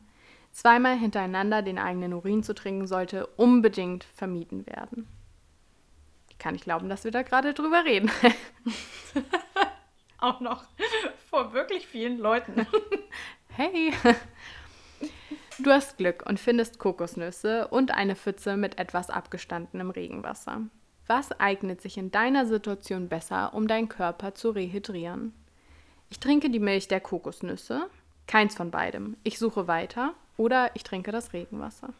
[0.57, 5.07] Zweimal hintereinander den eigenen Urin zu trinken sollte unbedingt vermieden werden.
[6.31, 8.09] Ich kann nicht glauben, dass wir da gerade drüber reden.
[10.17, 10.63] Auch noch
[11.29, 12.65] vor wirklich vielen Leuten.
[13.49, 13.93] hey!
[15.59, 20.61] Du hast Glück und findest Kokosnüsse und eine Pfütze mit etwas abgestandenem Regenwasser.
[21.05, 25.35] Was eignet sich in deiner Situation besser, um deinen Körper zu rehydrieren?
[26.09, 27.91] Ich trinke die Milch der Kokosnüsse.
[28.25, 29.17] Keins von beidem.
[29.21, 31.93] Ich suche weiter oder ich trinke das Regenwasser.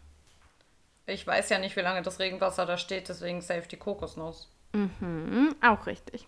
[1.06, 4.50] Ich weiß ja nicht, wie lange das Regenwasser da steht, deswegen safe die Kokosnuss.
[4.74, 6.28] Mhm, auch richtig.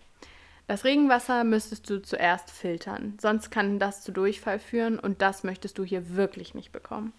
[0.66, 5.78] Das Regenwasser müsstest du zuerst filtern, sonst kann das zu Durchfall führen und das möchtest
[5.78, 7.12] du hier wirklich nicht bekommen.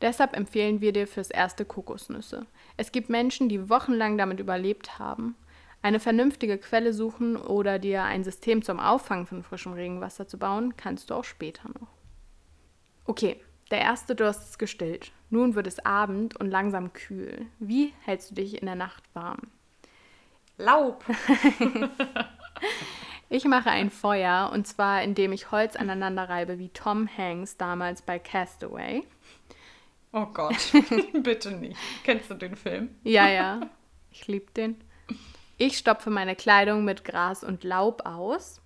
[0.00, 2.46] Deshalb empfehlen wir dir fürs erste Kokosnüsse.
[2.76, 5.36] Es gibt Menschen, die wochenlang damit überlebt haben.
[5.80, 10.76] Eine vernünftige Quelle suchen oder dir ein System zum Auffangen von frischem Regenwasser zu bauen,
[10.76, 11.88] kannst du auch später noch.
[13.04, 15.12] Okay, der erste Durst ist gestillt.
[15.30, 17.46] Nun wird es Abend und langsam kühl.
[17.58, 19.42] Wie hältst du dich in der Nacht warm?
[20.56, 21.04] Laub.
[23.28, 28.02] Ich mache ein Feuer und zwar indem ich Holz aneinander reibe, wie Tom Hanks damals
[28.02, 29.02] bei Castaway.
[30.12, 30.56] Oh Gott,
[31.22, 31.76] bitte nicht.
[32.04, 32.90] Kennst du den Film?
[33.02, 33.68] Ja, ja.
[34.12, 34.80] Ich liebe den.
[35.58, 38.60] Ich stopfe meine Kleidung mit Gras und Laub aus.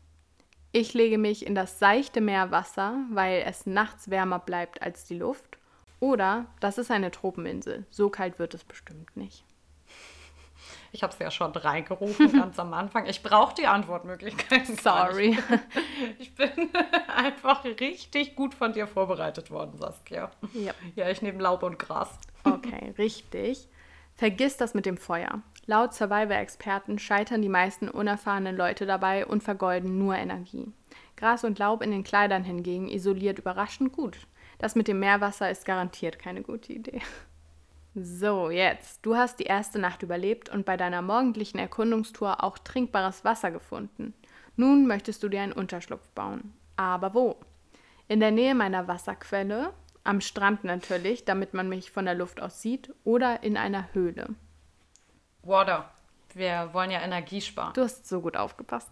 [0.72, 5.58] Ich lege mich in das seichte Meerwasser, weil es nachts wärmer bleibt als die Luft.
[5.98, 7.84] Oder das ist eine Tropeninsel.
[7.90, 9.44] So kalt wird es bestimmt nicht.
[10.92, 13.06] Ich habe es ja schon reingerufen ganz am Anfang.
[13.06, 14.76] Ich brauche die Antwortmöglichkeiten.
[14.76, 15.38] Sorry.
[16.18, 16.50] Ich bin
[17.14, 20.30] einfach richtig gut von dir vorbereitet worden, Saskia.
[20.52, 20.74] Ja.
[20.96, 22.10] Ja, ich nehme Laub und Gras.
[22.42, 23.68] Okay, richtig.
[24.16, 25.42] Vergiss das mit dem Feuer.
[25.66, 30.72] Laut Survivor-Experten scheitern die meisten unerfahrenen Leute dabei und vergeuden nur Energie.
[31.16, 34.18] Gras und Laub in den Kleidern hingegen isoliert überraschend gut.
[34.58, 37.00] Das mit dem Meerwasser ist garantiert keine gute Idee.
[37.94, 39.04] So, jetzt.
[39.04, 44.14] Du hast die erste Nacht überlebt und bei deiner morgendlichen Erkundungstour auch trinkbares Wasser gefunden.
[44.56, 46.54] Nun möchtest du dir einen Unterschlupf bauen.
[46.76, 47.36] Aber wo?
[48.06, 49.72] In der Nähe meiner Wasserquelle,
[50.04, 54.34] am Strand natürlich, damit man mich von der Luft aus sieht, oder in einer Höhle.
[55.42, 55.90] Water.
[56.34, 57.72] Wir wollen ja Energie sparen.
[57.74, 58.90] Du hast so gut aufgepasst.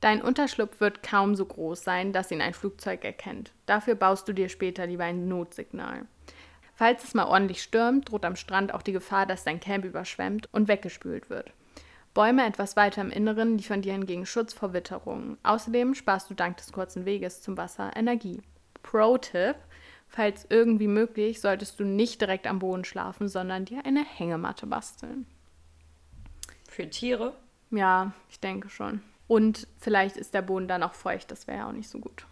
[0.00, 3.52] Dein Unterschlupf wird kaum so groß sein, dass ihn ein Flugzeug erkennt.
[3.66, 6.06] Dafür baust du dir später lieber ein Notsignal.
[6.74, 10.48] Falls es mal ordentlich stürmt, droht am Strand auch die Gefahr, dass dein Camp überschwemmt
[10.52, 11.52] und weggespült wird.
[12.14, 15.38] Bäume etwas weiter im Inneren liefern dir hingegen Schutz vor Witterungen.
[15.44, 18.42] Außerdem sparst du dank des kurzen Weges zum Wasser Energie.
[18.82, 19.56] Pro-Tipp:
[20.12, 25.26] Falls irgendwie möglich, solltest du nicht direkt am Boden schlafen, sondern dir eine Hängematte basteln.
[26.68, 27.34] Für Tiere?
[27.70, 29.00] Ja, ich denke schon.
[29.26, 32.26] Und vielleicht ist der Boden dann auch feucht, das wäre ja auch nicht so gut.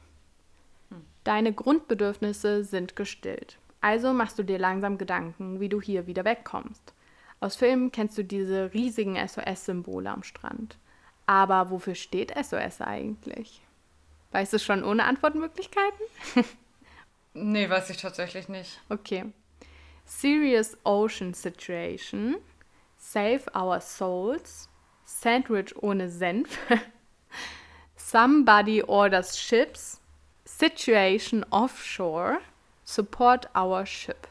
[0.91, 1.01] Hm.
[1.25, 3.59] Deine Grundbedürfnisse sind gestillt.
[3.81, 6.93] Also machst du dir langsam Gedanken, wie du hier wieder wegkommst.
[7.41, 10.77] Aus Filmen kennst du diese riesigen SOS-Symbole am Strand.
[11.25, 13.63] Aber wofür steht SOS eigentlich?
[14.33, 16.05] Weißt du schon ohne Antwortmöglichkeiten?
[17.35, 18.81] nee, weiß ich tatsächlich nicht.
[18.89, 19.33] Okay.
[20.05, 22.37] Serious Ocean Situation,
[22.97, 24.69] Save Our Souls,
[25.05, 26.59] Sandwich ohne Senf,
[27.97, 30.01] Somebody Orders Ships,
[30.45, 32.39] Situation Offshore,
[32.85, 34.29] Support Our Ship.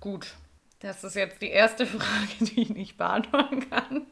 [0.00, 0.36] Gut,
[0.78, 4.06] das ist jetzt die erste Frage, die ich nicht beantworten kann.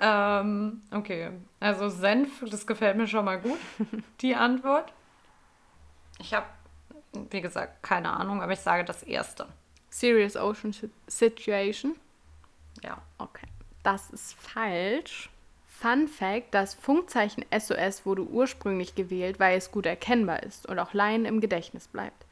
[0.00, 3.58] Ähm, okay, also Senf, das gefällt mir schon mal gut,
[4.20, 4.92] die Antwort.
[6.18, 6.46] Ich habe,
[7.30, 9.46] wie gesagt, keine Ahnung, aber ich sage das erste.
[9.90, 10.74] Serious Ocean
[11.06, 11.96] Situation?
[12.82, 13.00] Ja.
[13.18, 13.46] Okay,
[13.82, 15.30] das ist falsch.
[15.66, 20.92] Fun Fact: Das Funkzeichen SOS wurde ursprünglich gewählt, weil es gut erkennbar ist und auch
[20.92, 22.26] Laien im Gedächtnis bleibt.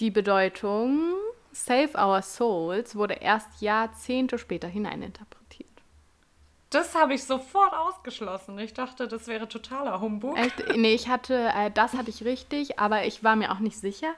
[0.00, 1.14] Die Bedeutung
[1.52, 5.41] Save Our Souls wurde erst Jahrzehnte später hineininterpretiert.
[6.72, 8.58] Das habe ich sofort ausgeschlossen.
[8.58, 10.38] Ich dachte, das wäre totaler Humbug.
[10.38, 10.76] Echt?
[10.76, 14.14] Nee, ich hatte, äh, das hatte ich richtig, aber ich war mir auch nicht sicher.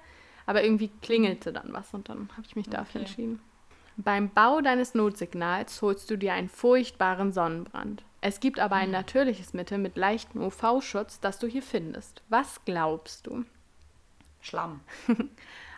[0.46, 3.08] Aber irgendwie klingelte dann was und dann habe ich mich dafür okay.
[3.08, 3.40] entschieden.
[3.96, 8.04] Beim Bau deines Notsignals holst du dir einen furchtbaren Sonnenbrand.
[8.20, 8.92] Es gibt aber ein hm.
[8.92, 12.22] natürliches Mittel mit leichtem UV-Schutz, das du hier findest.
[12.28, 13.44] Was glaubst du?
[14.40, 14.80] Schlamm.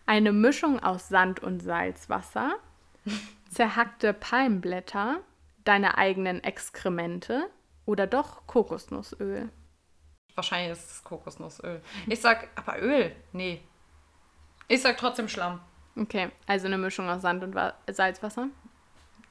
[0.07, 2.57] Eine Mischung aus Sand und Salzwasser,
[3.51, 5.21] zerhackte Palmblätter,
[5.67, 7.51] deine eigenen Exkremente
[7.85, 9.51] oder doch Kokosnussöl?
[10.35, 11.83] Wahrscheinlich ist es Kokosnussöl.
[12.07, 13.15] Ich sag, aber Öl?
[13.33, 13.63] Nee.
[14.69, 15.61] Ich sag trotzdem Schlamm.
[15.99, 17.57] Okay, also eine Mischung aus Sand und
[17.91, 18.49] Salzwasser?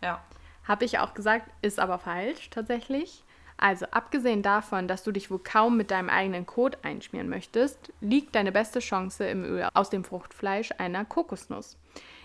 [0.02, 0.24] Ja.
[0.68, 3.24] Habe ich auch gesagt, ist aber falsch tatsächlich.
[3.58, 8.36] Also, abgesehen davon, dass du dich wohl kaum mit deinem eigenen Kot einschmieren möchtest, liegt
[8.36, 11.78] deine beste Chance im Öl aus dem Fruchtfleisch einer Kokosnuss.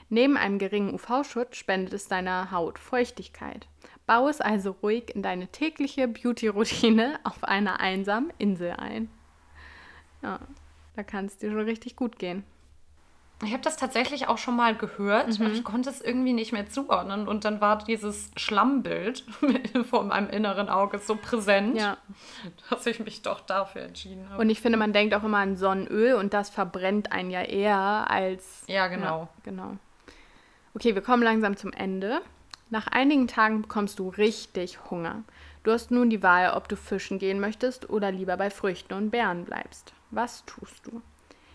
[0.09, 3.69] Neben einem geringen UV-Schutz spendet es deiner Haut Feuchtigkeit.
[4.11, 9.09] Bau es also ruhig in deine tägliche Beauty-Routine auf einer einsamen Insel ein.
[10.21, 10.41] Ja,
[10.97, 12.43] da kann es dir schon richtig gut gehen.
[13.45, 15.47] Ich habe das tatsächlich auch schon mal gehört, mhm.
[15.47, 17.29] aber ich konnte es irgendwie nicht mehr zuordnen.
[17.29, 19.25] Und dann war dieses Schlammbild
[19.89, 21.97] vor meinem inneren Auge so präsent, ja.
[22.69, 24.43] dass ich mich doch dafür entschieden habe.
[24.43, 28.11] Und ich finde, man denkt auch immer an Sonnenöl und das verbrennt einen ja eher
[28.11, 28.65] als.
[28.67, 29.21] Ja, genau.
[29.21, 29.77] Ja, genau.
[30.75, 32.23] Okay, wir kommen langsam zum Ende.
[32.71, 35.25] Nach einigen Tagen bekommst du richtig Hunger.
[35.65, 39.11] Du hast nun die Wahl, ob du fischen gehen möchtest oder lieber bei Früchten und
[39.11, 39.93] Beeren bleibst.
[40.13, 41.03] Was tust du?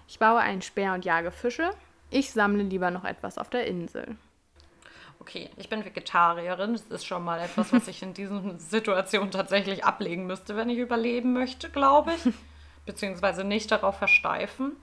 [0.09, 1.72] Ich baue einen Speer und jage Fische.
[2.11, 4.18] Ich sammle lieber noch etwas auf der Insel.
[5.20, 6.74] Okay, ich bin Vegetarierin.
[6.74, 10.78] Das ist schon mal etwas, was ich in diesen Situationen tatsächlich ablegen müsste, wenn ich
[10.78, 12.34] überleben möchte, glaube ich.
[12.86, 14.74] Beziehungsweise nicht darauf versteifen.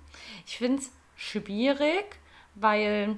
[0.47, 2.19] Ich finde es schwierig,
[2.55, 3.17] weil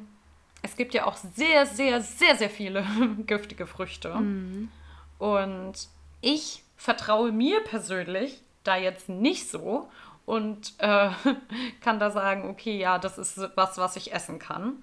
[0.64, 2.84] es gibt ja auch sehr, sehr, sehr, sehr viele
[3.26, 4.14] giftige Früchte.
[4.14, 4.70] Mhm.
[5.18, 5.88] Und
[6.22, 9.90] ich vertraue mir persönlich da jetzt nicht so
[10.24, 11.10] und äh,
[11.82, 14.82] kann da sagen, okay, ja, das ist was, was ich essen kann.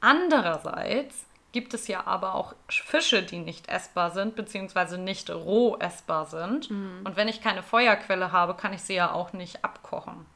[0.00, 6.26] Andererseits gibt es ja aber auch Fische, die nicht essbar sind, beziehungsweise nicht roh essbar
[6.26, 6.70] sind.
[6.70, 7.00] Mhm.
[7.04, 10.26] Und wenn ich keine Feuerquelle habe, kann ich sie ja auch nicht abkochen.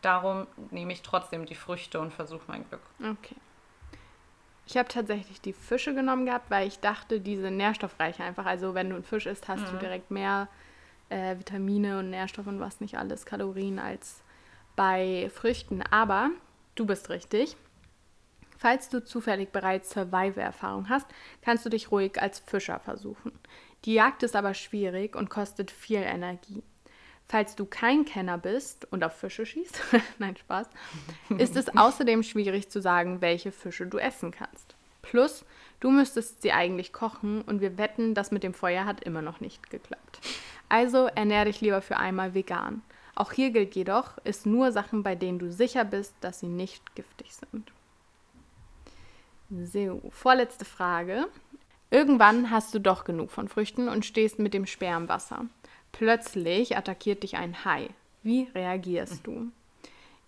[0.00, 2.82] Darum nehme ich trotzdem die Früchte und versuche mein Glück.
[3.00, 3.34] Okay.
[4.70, 8.46] Ich habe tatsächlich die Fische genommen gehabt, weil ich dachte, die sind nährstoffreicher einfach.
[8.46, 9.72] Also wenn du einen Fisch isst, hast mhm.
[9.72, 10.46] du direkt mehr
[11.08, 14.22] äh, Vitamine und Nährstoffe und was nicht alles, Kalorien als
[14.76, 15.82] bei Früchten.
[15.82, 16.30] Aber
[16.76, 17.56] du bist richtig.
[18.58, 21.08] Falls du zufällig bereits Survival-Erfahrung hast,
[21.42, 23.32] kannst du dich ruhig als Fischer versuchen.
[23.84, 26.62] Die Jagd ist aber schwierig und kostet viel Energie.
[27.30, 29.80] Falls du kein Kenner bist und auf Fische schießt,
[30.18, 30.66] nein, Spaß,
[31.38, 34.74] ist es außerdem schwierig zu sagen, welche Fische du essen kannst.
[35.00, 35.44] Plus,
[35.78, 39.38] du müsstest sie eigentlich kochen und wir wetten, das mit dem Feuer hat immer noch
[39.38, 40.18] nicht geklappt.
[40.68, 42.82] Also ernähr dich lieber für einmal vegan.
[43.14, 46.96] Auch hier gilt jedoch, isst nur Sachen, bei denen du sicher bist, dass sie nicht
[46.96, 47.70] giftig sind.
[49.50, 51.28] So, vorletzte Frage.
[51.92, 55.46] Irgendwann hast du doch genug von Früchten und stehst mit dem Speer im Wasser.
[55.92, 57.88] Plötzlich attackiert dich ein Hai.
[58.22, 59.50] Wie reagierst du?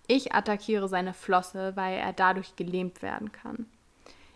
[0.07, 3.67] Ich attackiere seine Flosse, weil er dadurch gelähmt werden kann.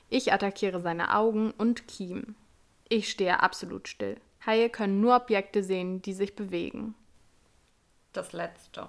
[0.08, 2.36] Ich attackiere seine Augen und Kiemen.
[2.88, 4.20] Ich stehe absolut still.
[4.44, 6.94] Haie können nur Objekte sehen, die sich bewegen.
[8.12, 8.88] Das letzte.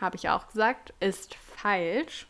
[0.00, 2.28] Habe ich auch gesagt, ist falsch.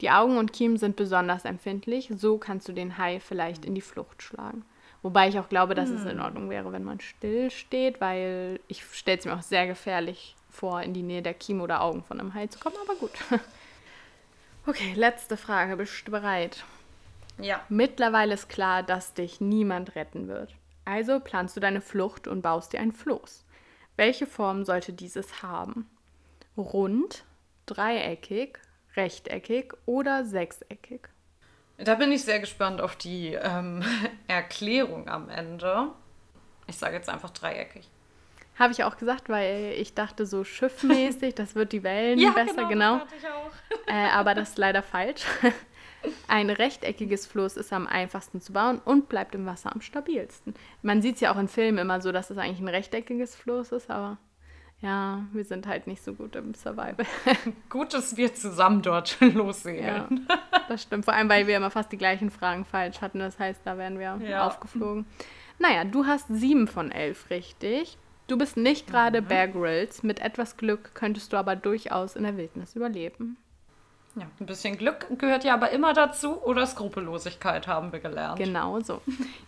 [0.00, 3.80] Die Augen und Kiemen sind besonders empfindlich, so kannst du den Hai vielleicht in die
[3.80, 4.64] Flucht schlagen.
[5.06, 5.96] Wobei ich auch glaube, dass hm.
[5.98, 6.24] es in hm.
[6.24, 10.82] Ordnung wäre, wenn man still steht, weil ich stelle es mir auch sehr gefährlich vor,
[10.82, 13.12] in die Nähe der Kiemen oder Augen von einem Hai zu kommen, aber gut.
[14.68, 15.76] Okay, letzte Frage.
[15.76, 16.64] Bist du bereit?
[17.38, 17.60] Ja.
[17.68, 20.56] Mittlerweile ist klar, dass dich niemand retten wird.
[20.84, 23.44] Also planst du deine Flucht und baust dir ein Floß.
[23.94, 25.88] Welche Form sollte dieses haben?
[26.56, 27.22] Rund,
[27.66, 28.58] dreieckig,
[28.96, 31.10] rechteckig oder sechseckig?
[31.78, 33.82] Da bin ich sehr gespannt auf die ähm,
[34.28, 35.88] Erklärung am Ende.
[36.66, 37.88] Ich sage jetzt einfach dreieckig.
[38.58, 42.64] Habe ich auch gesagt, weil ich dachte, so schiffmäßig, das wird die Wellen Ja, besser,
[42.64, 42.98] genau, genau.
[43.04, 43.50] das ich auch.
[43.88, 45.24] Äh, aber das ist leider falsch.
[46.26, 50.54] Ein rechteckiges Floß ist am einfachsten zu bauen und bleibt im Wasser am stabilsten.
[50.82, 53.70] Man sieht es ja auch in Filmen immer so, dass es eigentlich ein rechteckiges Floß
[53.72, 54.18] ist, aber
[54.82, 57.06] ja, wir sind halt nicht so gut im Survival.
[57.70, 60.26] Gut, dass wir zusammen dort lossegeln.
[60.28, 61.04] ja, das stimmt.
[61.06, 63.18] Vor allem, weil wir immer fast die gleichen Fragen falsch hatten.
[63.18, 64.46] Das heißt, da wären wir Ja.
[64.46, 65.06] aufgeflogen.
[65.58, 67.96] Naja, du hast sieben von elf richtig.
[68.26, 70.02] Du bist nicht gerade Bear Grylls.
[70.02, 73.36] Mit etwas Glück könntest du aber durchaus in der Wildnis überleben.
[74.16, 78.38] Ja, ein bisschen Glück gehört ja aber immer dazu oder Skrupellosigkeit haben wir gelernt.
[78.38, 79.00] Genau so.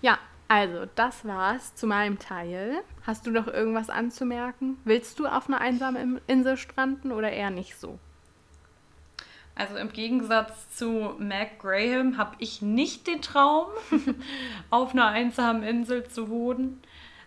[0.02, 0.18] Ja,
[0.48, 2.82] also das war's zu meinem Teil.
[3.06, 4.78] Hast du noch irgendwas anzumerken?
[4.84, 7.98] Willst du auf einer einsamen Insel stranden oder eher nicht so?
[9.54, 13.66] Also im Gegensatz zu Mac Graham habe ich nicht den Traum,
[14.70, 16.80] auf einer einsamen Insel zu wohnen.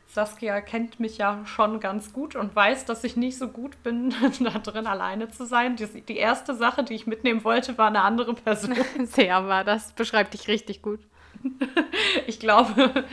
[0.07, 4.13] Saskia kennt mich ja schon ganz gut und weiß, dass ich nicht so gut bin,
[4.39, 5.75] da drin alleine zu sein.
[5.75, 8.75] Die, die erste Sache, die ich mitnehmen wollte, war eine andere Person.
[9.03, 10.99] Sehr war, das beschreibt dich richtig gut.
[12.27, 13.05] Ich glaube,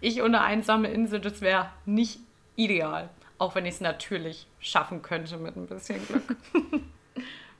[0.00, 2.18] ich eine einsame Insel, das wäre nicht
[2.56, 3.10] ideal.
[3.38, 6.36] Auch wenn ich es natürlich schaffen könnte mit ein bisschen Glück.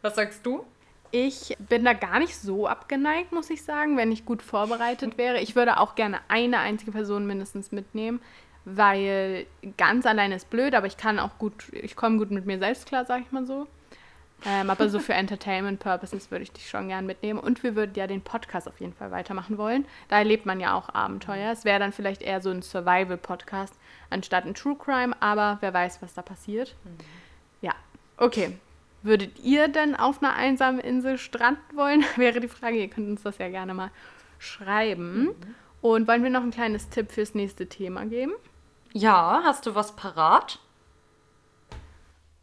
[0.03, 0.65] Was sagst du?
[1.11, 5.41] Ich bin da gar nicht so abgeneigt, muss ich sagen, wenn ich gut vorbereitet wäre.
[5.41, 8.21] Ich würde auch gerne eine einzige Person mindestens mitnehmen,
[8.65, 9.47] weil
[9.77, 12.87] ganz alleine ist blöd, aber ich kann auch gut, ich komme gut mit mir selbst
[12.87, 13.67] klar, sag ich mal so.
[14.47, 17.39] Ähm, aber so für Entertainment Purposes würde ich dich schon gern mitnehmen.
[17.39, 19.87] Und wir würden ja den Podcast auf jeden Fall weitermachen wollen.
[20.09, 21.51] Da erlebt man ja auch Abenteuer.
[21.51, 23.75] Es wäre dann vielleicht eher so ein Survival-Podcast
[24.11, 26.75] anstatt ein True Crime, aber wer weiß, was da passiert.
[27.63, 27.73] Ja,
[28.17, 28.57] okay.
[29.03, 32.05] Würdet ihr denn auf einer einsamen Insel stranden wollen?
[32.17, 32.77] Wäre die Frage.
[32.77, 33.91] Ihr könnt uns das ja gerne mal
[34.39, 35.31] schreiben.
[35.81, 38.33] Und wollen wir noch ein kleines Tipp fürs nächste Thema geben?
[38.93, 40.59] Ja, hast du was parat?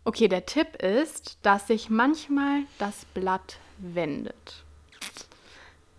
[0.04, 4.64] Okay, der Tipp ist, dass sich manchmal das Blatt wendet.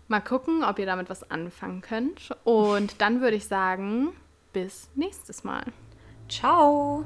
[0.09, 2.35] Mal gucken, ob ihr damit was anfangen könnt.
[2.43, 4.09] Und dann würde ich sagen,
[4.51, 5.63] bis nächstes Mal.
[6.27, 7.05] Ciao!